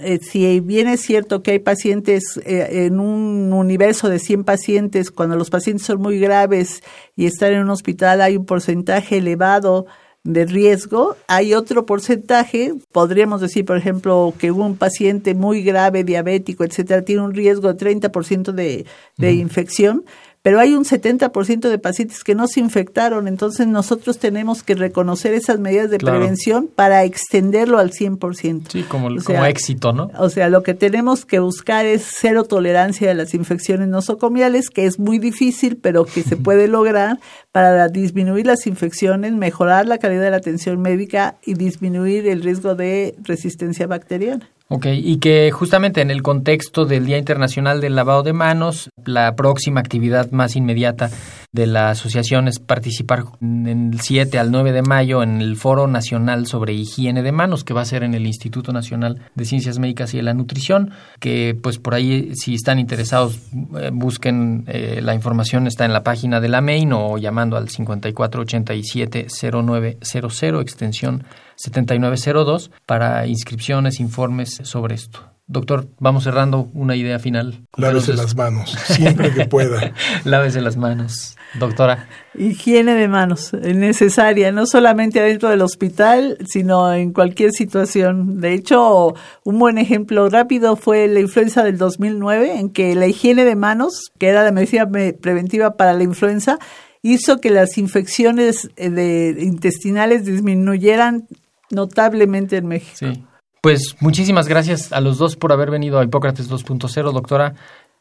Eh, 0.00 0.20
si 0.22 0.60
bien 0.60 0.86
es 0.86 1.00
cierto 1.00 1.42
que 1.42 1.52
hay 1.52 1.58
pacientes 1.58 2.38
eh, 2.44 2.84
en 2.86 3.00
un 3.00 3.52
universo 3.52 4.08
de 4.08 4.20
100 4.20 4.44
pacientes, 4.44 5.10
cuando 5.10 5.34
los 5.34 5.50
pacientes 5.50 5.86
son 5.86 6.00
muy 6.00 6.20
graves 6.20 6.82
y 7.16 7.26
están 7.26 7.54
en 7.54 7.62
un 7.62 7.70
hospital 7.70 8.20
hay 8.20 8.36
un 8.36 8.46
porcentaje 8.46 9.16
elevado 9.16 9.86
de 10.24 10.44
riesgo. 10.44 11.16
Hay 11.28 11.54
otro 11.54 11.86
porcentaje, 11.86 12.74
podríamos 12.92 13.40
decir, 13.40 13.64
por 13.64 13.76
ejemplo, 13.76 14.34
que 14.38 14.50
un 14.50 14.76
paciente 14.76 15.34
muy 15.34 15.62
grave, 15.62 16.04
diabético, 16.04 16.64
etcétera, 16.64 17.02
tiene 17.02 17.22
un 17.22 17.34
riesgo 17.34 17.72
de 17.72 17.78
30% 17.78 18.52
de, 18.52 18.86
de 19.16 19.32
infección, 19.32 20.04
pero 20.42 20.58
hay 20.58 20.74
un 20.74 20.84
70% 20.84 21.68
de 21.68 21.78
pacientes 21.78 22.24
que 22.24 22.34
no 22.34 22.46
se 22.46 22.60
infectaron, 22.60 23.28
entonces 23.28 23.66
nosotros 23.66 24.18
tenemos 24.18 24.62
que 24.62 24.74
reconocer 24.74 25.34
esas 25.34 25.58
medidas 25.58 25.90
de 25.90 25.98
prevención 25.98 26.66
para 26.66 27.04
extenderlo 27.04 27.78
al 27.78 27.90
100%. 27.90 28.68
Sí, 28.70 28.82
como, 28.84 29.08
como 29.22 29.44
éxito, 29.44 29.92
¿no? 29.92 30.10
O 30.18 30.30
sea, 30.30 30.48
lo 30.48 30.62
que 30.62 30.72
tenemos 30.72 31.26
que 31.26 31.40
buscar 31.40 31.84
es 31.84 32.08
cero 32.10 32.44
tolerancia 32.44 33.08
de 33.08 33.14
las 33.14 33.34
infecciones 33.34 33.88
nosocomiales, 33.88 34.70
que 34.70 34.86
es 34.86 34.98
muy 34.98 35.18
difícil, 35.18 35.76
pero 35.76 36.06
que 36.06 36.22
se 36.22 36.36
puede 36.38 36.68
lograr 36.68 37.18
para 37.52 37.88
disminuir 37.88 38.46
las 38.46 38.66
infecciones, 38.66 39.34
mejorar 39.34 39.86
la 39.86 39.98
calidad 39.98 40.22
de 40.22 40.30
la 40.30 40.38
atención 40.38 40.80
médica 40.80 41.36
y 41.44 41.54
disminuir 41.54 42.26
el 42.26 42.42
riesgo 42.42 42.74
de 42.74 43.14
resistencia 43.22 43.86
bacteriana. 43.86 44.48
Ok, 44.72 44.86
y 44.92 45.16
que 45.16 45.50
justamente 45.50 46.00
en 46.00 46.12
el 46.12 46.22
contexto 46.22 46.84
del 46.84 47.04
Día 47.04 47.18
Internacional 47.18 47.80
del 47.80 47.96
Lavado 47.96 48.22
de 48.22 48.32
Manos, 48.32 48.88
la 49.04 49.34
próxima 49.34 49.80
actividad 49.80 50.30
más 50.30 50.54
inmediata 50.54 51.10
de 51.50 51.66
la 51.66 51.90
asociación 51.90 52.46
es 52.46 52.60
participar 52.60 53.24
en 53.40 53.66
el 53.66 54.00
7 54.00 54.38
al 54.38 54.52
9 54.52 54.70
de 54.70 54.82
mayo 54.82 55.24
en 55.24 55.40
el 55.40 55.56
Foro 55.56 55.88
Nacional 55.88 56.46
sobre 56.46 56.72
Higiene 56.72 57.24
de 57.24 57.32
Manos, 57.32 57.64
que 57.64 57.74
va 57.74 57.80
a 57.80 57.84
ser 57.84 58.04
en 58.04 58.14
el 58.14 58.28
Instituto 58.28 58.72
Nacional 58.72 59.20
de 59.34 59.44
Ciencias 59.44 59.80
Médicas 59.80 60.14
y 60.14 60.18
de 60.18 60.22
la 60.22 60.34
Nutrición, 60.34 60.92
que 61.18 61.58
pues 61.60 61.78
por 61.78 61.94
ahí 61.94 62.36
si 62.36 62.54
están 62.54 62.78
interesados 62.78 63.40
eh, 63.76 63.90
busquen 63.92 64.66
eh, 64.68 65.00
la 65.02 65.16
información, 65.16 65.66
está 65.66 65.84
en 65.84 65.92
la 65.92 66.04
página 66.04 66.40
de 66.40 66.48
la 66.48 66.60
MEIN 66.60 66.92
o 66.92 67.18
llamando 67.18 67.56
al 67.56 67.70
5487-0900, 67.70 70.62
extensión 70.62 71.24
7902 71.62 72.70
para 72.86 73.26
inscripciones, 73.26 74.00
informes 74.00 74.60
sobre 74.62 74.94
esto. 74.94 75.30
Doctor, 75.46 75.88
vamos 75.98 76.22
cerrando 76.22 76.70
una 76.74 76.94
idea 76.94 77.18
final. 77.18 77.66
Lávese 77.76 78.14
las 78.14 78.36
manos, 78.36 78.70
siempre 78.86 79.32
que 79.32 79.46
pueda. 79.46 79.92
Lávese 80.24 80.60
las 80.60 80.76
manos, 80.76 81.36
doctora. 81.58 82.08
Higiene 82.38 82.94
de 82.94 83.08
manos, 83.08 83.52
necesaria, 83.52 84.52
no 84.52 84.64
solamente 84.66 85.18
adentro 85.18 85.48
del 85.50 85.62
hospital, 85.62 86.38
sino 86.46 86.94
en 86.94 87.12
cualquier 87.12 87.50
situación. 87.50 88.40
De 88.40 88.54
hecho, 88.54 89.14
un 89.42 89.58
buen 89.58 89.78
ejemplo 89.78 90.28
rápido 90.30 90.76
fue 90.76 91.08
la 91.08 91.18
influenza 91.18 91.64
del 91.64 91.78
2009, 91.78 92.60
en 92.60 92.70
que 92.70 92.94
la 92.94 93.08
higiene 93.08 93.44
de 93.44 93.56
manos, 93.56 94.12
que 94.18 94.28
era 94.28 94.44
la 94.44 94.52
medicina 94.52 94.88
preventiva 94.88 95.76
para 95.76 95.94
la 95.94 96.04
influenza, 96.04 96.60
hizo 97.02 97.40
que 97.40 97.50
las 97.50 97.76
infecciones 97.76 98.70
eh, 98.76 98.88
de 98.88 99.36
intestinales 99.40 100.24
disminuyeran 100.24 101.26
notablemente 101.70 102.56
en 102.56 102.66
México. 102.66 102.96
Sí. 102.98 103.24
Pues 103.60 103.96
muchísimas 104.00 104.48
gracias 104.48 104.92
a 104.92 105.00
los 105.00 105.18
dos 105.18 105.36
por 105.36 105.52
haber 105.52 105.70
venido 105.70 105.98
a 105.98 106.04
Hipócrates 106.04 106.50
2.0, 106.50 107.12
doctora 107.12 107.54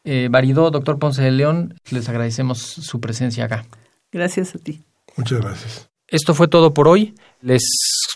eh, 0.04 0.28
Baridó, 0.30 0.70
doctor 0.70 0.98
Ponce 0.98 1.22
de 1.22 1.30
León. 1.30 1.74
Les 1.90 2.08
agradecemos 2.08 2.58
su 2.58 3.00
presencia 3.00 3.44
acá. 3.44 3.66
Gracias 4.10 4.54
a 4.54 4.58
ti. 4.58 4.82
Muchas 5.16 5.40
gracias. 5.40 5.90
Esto 6.08 6.34
fue 6.34 6.48
todo 6.48 6.72
por 6.72 6.88
hoy. 6.88 7.14
Les 7.42 7.62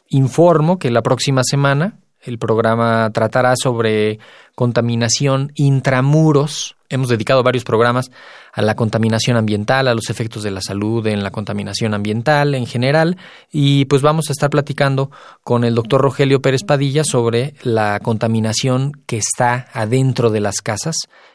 informo 0.08 0.78
que 0.78 0.90
la 0.90 1.02
próxima 1.02 1.42
semana 1.44 1.98
el 2.22 2.38
programa 2.38 3.10
tratará 3.12 3.54
sobre 3.56 4.18
contaminación 4.54 5.52
intramuros. 5.54 6.76
Hemos 6.94 7.08
dedicado 7.08 7.42
varios 7.42 7.64
programas 7.64 8.12
a 8.52 8.62
la 8.62 8.76
contaminación 8.76 9.36
ambiental, 9.36 9.88
a 9.88 9.94
los 9.94 10.10
efectos 10.10 10.44
de 10.44 10.52
la 10.52 10.60
salud 10.60 11.04
en 11.08 11.24
la 11.24 11.32
contaminación 11.32 11.92
ambiental 11.92 12.54
en 12.54 12.66
general. 12.66 13.16
Y 13.50 13.86
pues 13.86 14.00
vamos 14.00 14.28
a 14.28 14.32
estar 14.32 14.48
platicando 14.48 15.10
con 15.42 15.64
el 15.64 15.74
doctor 15.74 16.00
Rogelio 16.00 16.40
Pérez 16.40 16.62
Padilla 16.62 17.02
sobre 17.02 17.54
la 17.64 17.98
contaminación 17.98 18.92
que 19.06 19.16
está 19.16 19.66
adentro 19.72 20.30
de 20.30 20.38
las 20.38 20.60
casas 20.60 20.94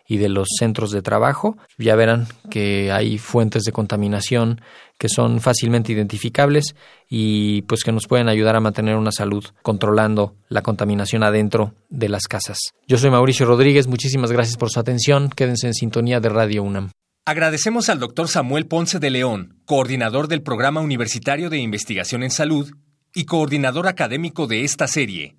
y 0.09 0.17
de 0.17 0.27
los 0.27 0.49
centros 0.57 0.91
de 0.91 1.01
trabajo. 1.01 1.57
Ya 1.77 1.95
verán 1.95 2.27
que 2.49 2.91
hay 2.91 3.17
fuentes 3.17 3.63
de 3.63 3.71
contaminación 3.71 4.59
que 4.97 5.07
son 5.07 5.39
fácilmente 5.39 5.93
identificables 5.93 6.75
y 7.07 7.61
pues 7.61 7.83
que 7.83 7.93
nos 7.93 8.07
pueden 8.07 8.27
ayudar 8.27 8.57
a 8.57 8.59
mantener 8.59 8.97
una 8.97 9.11
salud 9.11 9.45
controlando 9.61 10.35
la 10.49 10.61
contaminación 10.61 11.23
adentro 11.23 11.73
de 11.87 12.09
las 12.09 12.23
casas. 12.27 12.57
Yo 12.87 12.97
soy 12.97 13.11
Mauricio 13.11 13.45
Rodríguez, 13.45 13.87
muchísimas 13.87 14.31
gracias 14.31 14.57
por 14.57 14.71
su 14.71 14.79
atención, 14.79 15.29
quédense 15.29 15.67
en 15.67 15.73
sintonía 15.73 16.19
de 16.19 16.27
Radio 16.27 16.63
UNAM. 16.63 16.89
Agradecemos 17.25 17.89
al 17.89 17.99
doctor 17.99 18.27
Samuel 18.27 18.65
Ponce 18.65 18.99
de 18.99 19.11
León, 19.11 19.61
coordinador 19.65 20.27
del 20.27 20.41
Programa 20.41 20.81
Universitario 20.81 21.49
de 21.49 21.59
Investigación 21.59 22.23
en 22.23 22.31
Salud 22.31 22.71
y 23.13 23.25
coordinador 23.25 23.87
académico 23.87 24.47
de 24.47 24.63
esta 24.63 24.87
serie. 24.87 25.38